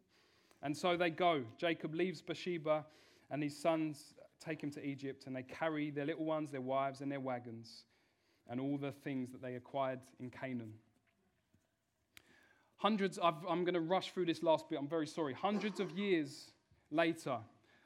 And 0.63 0.77
so 0.77 0.97
they 0.97 1.11
go. 1.11 1.45
Jacob 1.57 1.95
leaves 1.95 2.21
Beersheba, 2.21 2.85
and 3.31 3.43
his 3.43 3.57
sons 3.57 4.15
take 4.41 4.63
him 4.63 4.71
to 4.73 4.85
Egypt, 4.85 5.27
and 5.27 5.35
they 5.35 5.43
carry 5.43 5.91
their 5.91 6.07
little 6.07 6.25
ones, 6.25 6.51
their 6.51 6.61
wives, 6.61 7.01
and 7.01 7.11
their 7.11 7.21
wagons, 7.21 7.85
and 8.49 8.61
all 8.61 8.77
the 8.77 8.93
things 8.93 9.31
that 9.33 9.43
they 9.43 9.55
acquired 9.55 10.01
in 10.21 10.31
Canaan. 10.31 10.73
Hundreds, 12.77 13.19
i 13.19 13.29
am 13.29 13.65
going 13.65 13.75
to 13.75 13.81
rush 13.81 14.13
through 14.13 14.27
this 14.27 14.43
last 14.43 14.69
bit, 14.71 14.79
I'm 14.79 14.89
very 14.89 15.07
sorry. 15.07 15.35
Hundreds 15.35 15.81
of 15.81 15.91
years 15.99 16.53
later, 16.91 17.39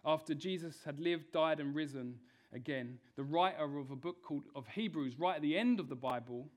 after 0.05 0.35
Jesus 0.35 0.83
had 0.85 1.01
lived, 1.01 1.33
died, 1.33 1.61
and 1.61 1.75
risen 1.75 2.17
again, 2.53 2.99
the 3.17 3.25
writer 3.25 3.79
of 3.79 3.91
a 3.91 3.97
book 3.97 4.23
called 4.23 4.45
of 4.55 4.67
Hebrews, 4.69 5.19
right 5.19 5.37
at 5.37 5.43
the 5.43 5.57
end 5.57 5.81
of 5.81 5.89
the 5.89 5.97
Bible, 5.97 6.49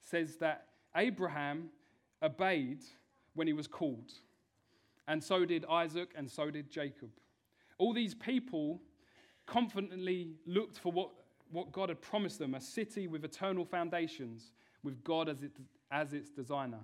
says 0.00 0.36
that 0.36 0.66
Abraham 0.96 1.70
obeyed 2.22 2.82
when 3.34 3.46
he 3.46 3.52
was 3.52 3.66
called. 3.66 4.12
And 5.08 5.22
so 5.22 5.44
did 5.44 5.64
Isaac, 5.70 6.10
and 6.16 6.30
so 6.30 6.50
did 6.50 6.70
Jacob. 6.70 7.10
All 7.78 7.92
these 7.92 8.14
people 8.14 8.80
confidently 9.46 10.30
looked 10.46 10.78
for 10.78 10.90
what, 10.90 11.10
what 11.50 11.72
God 11.72 11.88
had 11.88 12.00
promised 12.02 12.38
them 12.38 12.54
a 12.54 12.60
city 12.60 13.06
with 13.06 13.24
eternal 13.24 13.64
foundations, 13.64 14.52
with 14.82 15.02
God 15.04 15.28
as, 15.28 15.42
it, 15.42 15.52
as 15.90 16.12
its 16.12 16.30
designer. 16.30 16.80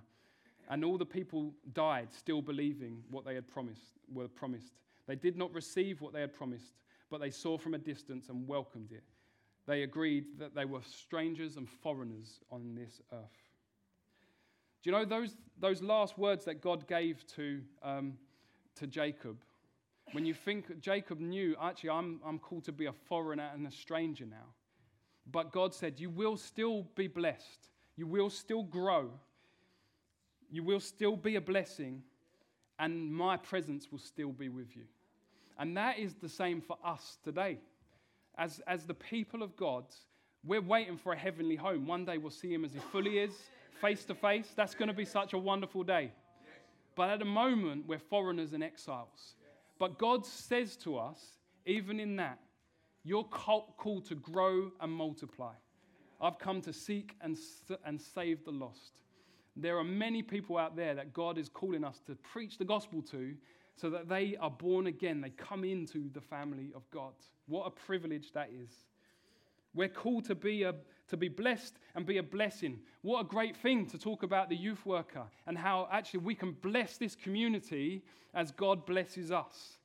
And 0.69 0.85
all 0.85 0.97
the 0.97 1.05
people 1.07 1.53
died 1.73 2.13
still 2.13 2.41
believing 2.41 3.03
what 3.11 3.25
they 3.25 3.35
had 3.35 3.49
promised, 3.49 3.99
were 4.13 4.29
promised. 4.29 4.75
They 5.07 5.17
did 5.17 5.37
not 5.37 5.53
receive 5.53 6.01
what 6.01 6.13
they 6.13 6.21
had 6.21 6.33
promised, 6.33 6.75
but 7.11 7.21
they 7.21 7.31
saw 7.31 7.59
from 7.59 7.75
a 7.75 7.79
distance 7.79 8.29
and 8.29 8.47
welcomed 8.47 8.93
it. 8.93 9.03
They 9.67 9.83
agreed 9.83 10.39
that 10.39 10.55
they 10.55 10.65
were 10.65 10.83
strangers 10.83 11.57
and 11.57 11.69
foreigners 11.69 12.41
on 12.51 12.75
this 12.75 13.01
earth. 13.13 13.52
Do 14.83 14.90
you 14.90 14.92
know 14.92 15.05
those, 15.05 15.37
those 15.61 15.81
last 15.83 16.18
words 16.18 16.45
that 16.47 16.61
God 16.61 16.87
gave 16.88 17.25
to, 17.37 17.61
um, 17.83 18.14
to 18.77 18.87
Jacob? 18.87 19.38
When 20.12 20.27
you 20.27 20.35
think 20.35 20.81
Jacob 20.81 21.21
knew, 21.21 21.55
actually, 21.61 21.90
I'm, 21.90 22.21
I'm 22.27 22.38
called 22.38 22.64
to 22.64 22.73
be 22.73 22.87
a 22.87 22.92
foreigner 22.92 23.49
and 23.55 23.66
a 23.66 23.71
stranger 23.71 24.27
now. 24.27 24.55
But 25.31 25.53
God 25.53 25.73
said, 25.73 26.01
You 26.01 26.11
will 26.11 26.37
still 26.37 26.87
be 26.97 27.07
blessed. 27.07 27.68
You 27.97 28.07
will 28.07 28.31
still 28.31 28.64
grow. 28.64 29.11
You 30.51 30.64
will 30.64 30.81
still 30.81 31.16
be 31.16 31.37
a 31.37 31.40
blessing 31.40 32.03
and 32.79 33.14
my 33.14 33.37
presence 33.37 33.92
will 33.92 34.01
still 34.01 34.33
be 34.33 34.49
with 34.49 34.77
you. 34.77 34.83
And 35.59 35.77
that 35.77 35.99
is 35.99 36.14
the 36.14 36.29
same 36.29 36.61
for 36.61 36.77
us 36.85 37.18
today. 37.23 37.59
as, 38.37 38.61
as 38.66 38.85
the 38.85 38.95
people 38.95 39.42
of 39.42 39.57
God, 39.57 39.85
we're 40.45 40.61
waiting 40.61 40.97
for 40.97 41.12
a 41.12 41.16
heavenly 41.16 41.55
home. 41.55 41.87
One 41.87 42.05
day 42.05 42.18
we'll 42.18 42.31
see 42.31 42.53
him 42.53 42.64
as 42.64 42.73
he 42.73 42.81
fully 42.90 43.18
is, 43.18 43.35
face 43.83 44.05
to 44.07 44.14
face. 44.14 44.47
That's 44.57 44.75
going 44.75 44.88
to 44.88 44.95
be 44.95 45.05
such 45.05 45.35
a 45.35 45.38
wonderful 45.38 45.83
day. 45.83 46.12
But 46.95 47.11
at 47.11 47.18
the 47.18 47.27
moment, 47.27 47.87
we're 47.87 47.99
foreigners 47.99 48.53
and 48.53 48.62
exiles. 48.62 49.35
But 49.79 49.99
God 49.99 50.25
says 50.25 50.77
to 50.79 50.97
us, 50.97 51.21
even 51.66 51.99
in 52.01 52.16
that, 52.16 52.38
you're 53.05 53.25
called 53.25 54.05
to 54.07 54.14
grow 54.14 54.71
and 54.81 54.92
multiply. 54.92 55.55
I've 56.21 56.38
come 56.38 56.61
to 56.62 56.73
seek 56.73 57.16
and, 57.21 57.37
and 57.85 58.01
save 58.01 58.45
the 58.45 58.53
lost. 58.53 59.01
There 59.57 59.77
are 59.77 59.85
many 59.85 60.23
people 60.23 60.57
out 60.57 60.77
there 60.77 60.95
that 60.95 61.12
God 61.12 61.37
is 61.37 61.49
calling 61.49 61.83
us 61.85 62.01
to 62.07 62.14
preach 62.14 62.59
the 62.59 62.64
gospel 62.64 63.03
to 63.11 63.35
so 63.77 63.90
that 63.90 64.09
they 64.09 64.37
are 64.40 64.51
born 64.51 64.87
again. 64.87 65.21
They 65.21 65.31
come 65.31 65.64
into 65.64 66.09
the 66.12 66.21
family 66.21 66.71
of 66.77 66.88
God. 66.90 67.12
What 67.49 67.66
a 67.66 67.71
privilege 67.71 68.33
that 68.33 68.51
is. 68.51 68.71
We're 69.75 69.88
called 69.88 70.27
to 70.27 70.35
be, 70.35 70.62
a, 70.62 70.75
to 71.09 71.17
be 71.17 71.29
blessed 71.29 71.79
and 71.95 72.07
be 72.07 72.19
a 72.19 72.23
blessing. 72.23 72.79
What 73.03 73.21
a 73.21 73.25
great 73.25 73.57
thing 73.57 73.87
to 73.87 73.99
talk 73.99 74.23
about 74.23 74.49
the 74.49 74.57
youth 74.57 74.85
worker 74.87 75.25
and 75.47 75.59
how 75.59 75.88
actually 75.91 76.21
we 76.21 76.35
can 76.35 76.53
bless 76.53 76.97
this 76.97 77.15
community 77.15 78.03
as 78.35 78.51
God 78.51 78.87
blesses 78.87 79.31
us. 79.31 79.79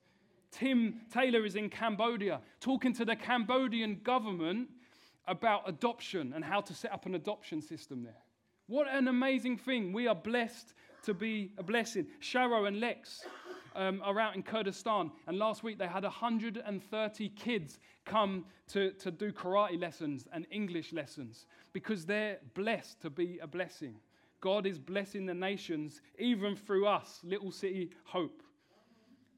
Tim 0.52 1.02
Taylor 1.12 1.46
is 1.46 1.56
in 1.56 1.70
Cambodia 1.70 2.42
talking 2.60 2.94
to 2.94 3.06
the 3.06 3.16
Cambodian 3.16 4.00
government 4.04 4.70
about 5.28 5.68
adoption 5.68 6.34
and 6.34 6.44
how 6.44 6.62
to 6.62 6.74
set 6.74 6.92
up 6.94 7.06
an 7.06 7.16
adoption 7.16 7.62
system 7.62 8.04
there. 8.04 8.24
What 8.68 8.88
an 8.88 9.08
amazing 9.08 9.58
thing. 9.58 9.94
We 9.94 10.08
are 10.08 10.16
blessed 10.16 10.74
to 11.04 11.14
be 11.14 11.52
a 11.58 11.64
blessing. 11.64 12.08
Sharo 12.22 12.68
and 12.68 12.80
Lex 12.80 13.26
um, 13.78 14.02
are 14.04 14.20
out 14.20 14.36
in 14.36 14.42
Kurdistan, 14.42 15.12
and 15.28 15.38
last 15.38 15.64
week 15.64 15.78
they 15.78 15.88
had 15.88 16.04
130 16.04 17.30
kids 17.30 17.80
come 18.06 18.44
to, 18.70 18.92
to 18.94 19.12
do 19.12 19.32
karate 19.32 19.80
lessons 19.80 20.28
and 20.34 20.48
English 20.52 20.92
lessons 20.92 21.46
because 21.74 22.06
they're 22.06 22.40
blessed 22.56 23.00
to 23.02 23.10
be 23.10 23.40
a 23.42 23.48
blessing. 23.48 23.96
God 24.42 24.66
is 24.66 24.80
blessing 24.80 25.26
the 25.26 25.34
nations 25.34 26.02
even 26.18 26.56
through 26.56 26.88
us, 26.88 27.22
Little 27.24 27.52
City 27.52 27.92
Hope. 28.04 28.42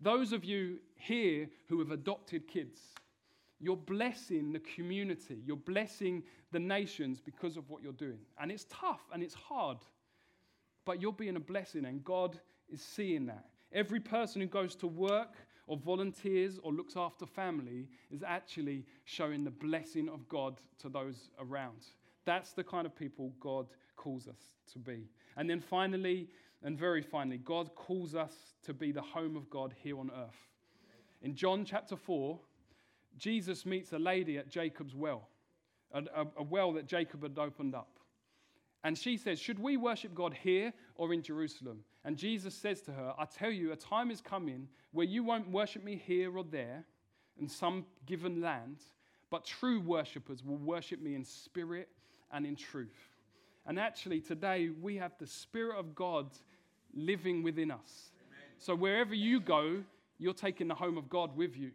Those 0.02 0.32
of 0.32 0.46
you 0.46 0.80
here 0.96 1.50
who 1.68 1.80
have 1.80 1.92
adopted 1.92 2.48
kids, 2.48 2.80
you're 3.60 3.76
blessing 3.76 4.54
the 4.54 4.60
community, 4.60 5.42
you're 5.46 5.58
blessing 5.58 6.24
the 6.54 6.60
nations 6.60 7.20
because 7.20 7.58
of 7.58 7.70
what 7.70 7.84
you're 7.84 7.92
doing. 7.92 8.20
And 8.42 8.52
it's 8.52 8.66
tough 8.70 9.02
and 9.14 9.22
it's 9.22 9.34
hard, 9.34 9.80
but 10.86 11.02
you're 11.02 11.12
being 11.12 11.36
a 11.36 11.42
blessing, 11.42 11.86
and 11.86 12.04
God 12.06 12.40
is 12.72 12.82
seeing 12.82 13.26
that. 13.26 13.46
Every 13.72 14.00
person 14.00 14.42
who 14.42 14.48
goes 14.48 14.76
to 14.78 14.88
work 14.88 15.36
or 15.68 15.78
volunteers 15.78 16.60
or 16.64 16.74
looks 16.74 16.98
after 16.98 17.26
family 17.26 17.88
is 18.10 18.24
actually 18.24 18.86
showing 19.06 19.44
the 19.44 19.52
blessing 19.52 20.10
of 20.10 20.28
God 20.28 20.60
to 20.80 20.90
those 20.90 21.30
around. 21.40 21.86
That's 22.26 22.54
the 22.54 22.64
kind 22.64 22.86
of 22.86 22.96
people 22.96 23.34
God 23.40 23.68
calls 23.96 24.28
us 24.28 24.40
to 24.74 24.80
be. 24.80 25.10
And 25.38 25.50
then 25.50 25.60
finally, 25.60 26.28
and 26.64 26.78
very 26.78 27.02
finally, 27.02 27.38
God 27.38 27.74
calls 27.76 28.16
us 28.16 28.34
to 28.64 28.74
be 28.74 28.92
the 28.92 29.02
home 29.02 29.36
of 29.36 29.50
God 29.50 29.74
here 29.82 30.00
on 30.00 30.12
earth. 30.12 30.50
In 31.22 31.36
John 31.36 31.64
chapter 31.64 31.96
4, 31.96 32.40
Jesus 33.18 33.66
meets 33.66 33.94
a 33.94 34.00
lady 34.00 34.38
at 34.38 34.50
Jacob's 34.50 34.96
well, 34.96 35.28
a, 35.94 36.00
a, 36.16 36.28
a 36.38 36.44
well 36.44 36.74
that 36.74 36.88
Jacob 36.88 37.24
had 37.24 37.38
opened 37.38 37.76
up. 37.76 38.00
And 38.84 38.98
she 38.98 39.18
says, 39.18 39.40
Should 39.40 39.60
we 39.60 39.78
worship 39.78 40.16
God 40.16 40.34
here 40.34 40.74
or 40.96 41.14
in 41.14 41.22
Jerusalem? 41.22 41.84
And 42.06 42.18
Jesus 42.18 42.56
says 42.56 42.82
to 42.82 42.92
her, 42.92 43.14
I 43.18 43.26
tell 43.26 43.52
you, 43.52 43.72
a 43.72 43.76
time 43.76 44.10
is 44.12 44.22
coming 44.22 44.68
where 44.92 45.06
you 45.06 45.24
won't 45.24 45.50
worship 45.50 45.84
me 45.84 46.02
here 46.04 46.36
or 46.36 46.44
there 46.44 46.86
in 47.38 47.48
some 47.48 47.86
given 48.06 48.42
land, 48.42 48.78
but 49.30 49.46
true 49.46 49.80
worshippers 49.82 50.44
will 50.44 50.58
worship 50.58 51.02
me 51.02 51.16
in 51.16 51.24
spirit 51.24 51.90
and 52.32 52.46
in 52.46 52.56
truth. 52.56 53.10
And 53.66 53.80
actually, 53.80 54.22
today 54.22 54.70
we 54.82 54.96
have 54.96 55.12
the 55.20 55.28
Spirit 55.28 55.78
of 55.78 55.94
God 55.94 56.28
living 56.94 57.44
within 57.44 57.70
us. 57.70 58.12
Amen. 58.28 58.40
So 58.58 58.76
wherever 58.76 59.14
you 59.14 59.40
go, 59.40 59.84
you're 60.18 60.34
taking 60.34 60.68
the 60.68 60.76
home 60.76 60.98
of 60.98 61.10
God 61.10 61.36
with 61.36 61.56
you. 61.56 61.72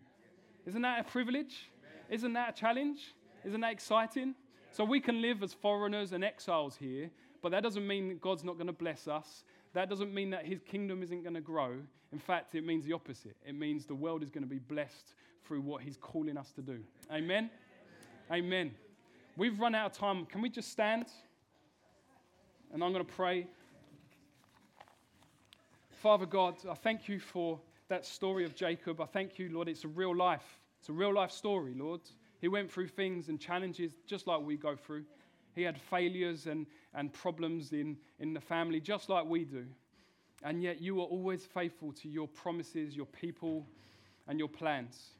Isn't 0.66 0.82
that 0.82 1.00
a 1.00 1.04
privilege? 1.04 1.70
Amen. 1.78 2.02
Isn't 2.10 2.32
that 2.32 2.48
a 2.50 2.52
challenge? 2.52 2.98
Amen. 2.98 3.48
Isn't 3.48 3.60
that 3.60 3.72
exciting? 3.72 4.34
So 4.72 4.84
we 4.84 4.98
can 4.98 5.22
live 5.22 5.42
as 5.42 5.52
foreigners 5.52 6.12
and 6.12 6.24
exiles 6.24 6.76
here, 6.76 7.10
but 7.42 7.52
that 7.52 7.62
doesn't 7.62 7.86
mean 7.86 8.08
that 8.08 8.20
God's 8.20 8.42
not 8.42 8.54
going 8.54 8.66
to 8.66 8.72
bless 8.72 9.06
us. 9.06 9.44
That 9.74 9.90
doesn't 9.90 10.14
mean 10.14 10.30
that 10.30 10.46
his 10.46 10.60
kingdom 10.62 11.02
isn't 11.02 11.22
going 11.22 11.34
to 11.34 11.40
grow. 11.40 11.74
In 12.12 12.18
fact, 12.18 12.54
it 12.54 12.64
means 12.64 12.84
the 12.84 12.92
opposite. 12.92 13.36
It 13.44 13.56
means 13.56 13.86
the 13.86 13.94
world 13.94 14.22
is 14.22 14.30
going 14.30 14.44
to 14.44 14.48
be 14.48 14.60
blessed 14.60 15.14
through 15.44 15.60
what 15.60 15.82
he's 15.82 15.96
calling 15.96 16.38
us 16.38 16.52
to 16.52 16.62
do. 16.62 16.78
Amen? 17.12 17.50
Amen. 18.32 18.72
We've 19.36 19.58
run 19.58 19.74
out 19.74 19.90
of 19.90 19.98
time. 19.98 20.24
Can 20.26 20.40
we 20.40 20.48
just 20.48 20.70
stand? 20.70 21.06
And 22.72 22.82
I'm 22.82 22.92
going 22.92 23.04
to 23.04 23.12
pray. 23.12 23.48
Father 25.90 26.26
God, 26.26 26.54
I 26.70 26.74
thank 26.74 27.08
you 27.08 27.18
for 27.18 27.58
that 27.88 28.06
story 28.06 28.44
of 28.44 28.54
Jacob. 28.54 29.00
I 29.00 29.06
thank 29.06 29.38
you, 29.38 29.48
Lord. 29.52 29.68
It's 29.68 29.84
a 29.84 29.88
real 29.88 30.14
life. 30.14 30.60
It's 30.78 30.88
a 30.88 30.92
real 30.92 31.12
life 31.12 31.32
story, 31.32 31.74
Lord. 31.76 32.00
He 32.40 32.46
went 32.46 32.70
through 32.70 32.88
things 32.88 33.28
and 33.28 33.40
challenges 33.40 33.92
just 34.06 34.26
like 34.26 34.40
we 34.40 34.56
go 34.56 34.76
through. 34.76 35.04
He 35.54 35.62
had 35.62 35.80
failures 35.80 36.46
and, 36.46 36.66
and 36.94 37.12
problems 37.12 37.72
in, 37.72 37.96
in 38.18 38.34
the 38.34 38.40
family, 38.40 38.80
just 38.80 39.08
like 39.08 39.24
we 39.26 39.44
do. 39.44 39.64
And 40.42 40.62
yet 40.62 40.80
you 40.80 41.00
are 41.00 41.06
always 41.06 41.46
faithful 41.46 41.92
to 41.92 42.08
your 42.08 42.28
promises, 42.28 42.96
your 42.96 43.06
people, 43.06 43.66
and 44.28 44.38
your 44.38 44.48
plans. 44.48 45.10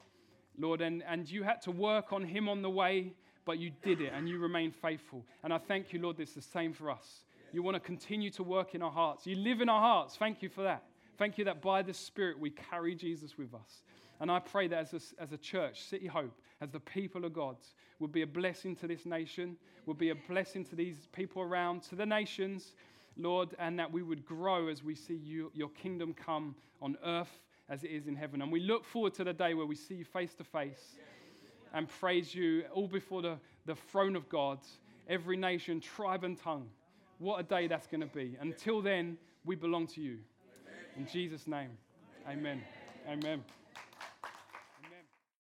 Lord, 0.59 0.81
and, 0.81 1.03
and 1.07 1.31
you 1.31 1.43
had 1.43 1.63
to 1.63 1.71
work 1.71 2.13
on 2.13 2.25
him 2.25 2.49
on 2.49 2.63
the 2.63 2.71
way, 2.71 3.13
but 3.45 3.59
you 3.59 3.71
did 3.83 4.01
it 4.01 4.13
and 4.15 4.29
you 4.29 4.39
remain 4.39 4.71
faithful. 4.71 5.25
And 5.43 5.53
I 5.53 5.59
thank 5.59 5.93
you, 5.93 6.01
Lord, 6.01 6.21
it's 6.21 6.35
the 6.35 6.43
same 6.43 6.73
for 6.73 6.91
us. 6.91 7.25
You 7.53 7.63
want 7.63 7.77
to 7.77 7.81
continue 7.81 8.31
to 8.31 8.43
work 8.43 8.75
in 8.75 8.83
our 8.83 8.91
hearts. 8.91 9.27
You 9.27 9.37
live 9.37 9.61
in 9.61 9.69
our 9.69 9.81
hearts. 9.81 10.17
Thank 10.17 10.43
you 10.43 10.49
for 10.49 10.63
that. 10.63 10.83
Thank 11.19 11.39
you 11.39 11.45
that 11.45 11.63
by 11.63 11.83
the 11.83 11.95
Spirit 11.95 12.39
we 12.39 12.51
carry 12.51 12.95
Jesus 12.95 13.39
with 13.39 13.55
us. 13.55 13.83
And 14.21 14.31
I 14.31 14.39
pray 14.39 14.69
that 14.69 14.93
as 14.93 15.15
a, 15.19 15.23
as 15.23 15.33
a 15.33 15.39
church, 15.39 15.83
City 15.83 16.07
Hope, 16.07 16.41
as 16.61 16.71
the 16.71 16.81
people 16.81 17.25
of 17.25 17.33
God, 17.33 17.57
would 17.99 18.13
be 18.13 18.23
a 18.23 18.27
blessing 18.27 18.77
to 18.77 18.87
this 18.87 19.07
nation, 19.07 19.57
would 19.87 19.99
be 19.99 20.11
a 20.11 20.15
blessing 20.15 20.65
to 20.67 20.77
these 20.77 21.09
people 21.13 21.43
around, 21.43 21.83
to 21.85 21.95
the 21.95 22.07
nations, 22.07 22.75
Lord, 23.17 23.55
and 23.59 23.79
that 23.79 23.91
we 23.93 24.03
would 24.03 24.25
grow 24.25 24.69
as 24.69 24.83
we 24.83 24.95
see 24.95 25.17
you, 25.17 25.51
your 25.55 25.69
kingdom 25.71 26.15
come 26.15 26.55
on 26.81 26.97
earth 27.05 27.41
as 27.69 27.85
it 27.85 27.91
is 27.91 28.07
in 28.07 28.17
heaven. 28.17 28.43
And 28.43 28.53
we 28.53 28.61
look 28.61 28.85
forward 28.85 29.15
to 29.15 29.25
the 29.25 29.33
day 29.33 29.55
where 29.55 29.67
we 29.67 29.77
see 29.77 29.95
you 29.95 30.05
face 30.05 30.35
to 30.35 30.45
face 30.45 30.97
and 31.73 31.89
praise 31.89 32.35
you 32.35 32.65
all 32.73 32.89
before 32.89 33.23
the, 33.23 33.39
the 33.67 33.75
throne 33.75 34.17
of 34.17 34.29
God, 34.29 34.59
every 35.09 35.37
nation, 35.37 35.81
tribe, 35.81 36.25
and 36.25 36.39
tongue. 36.39 36.69
What 37.19 37.41
a 37.41 37.43
day 37.43 37.67
that's 37.69 37.87
going 37.87 38.01
to 38.01 38.07
be. 38.07 38.37
Until 38.41 38.83
then, 38.83 39.17
we 39.45 39.55
belong 39.55 39.87
to 39.89 40.01
you. 40.01 40.19
In 40.97 41.07
Jesus' 41.07 41.47
name, 41.47 41.71
amen. 42.29 42.63
Amen. 43.09 43.43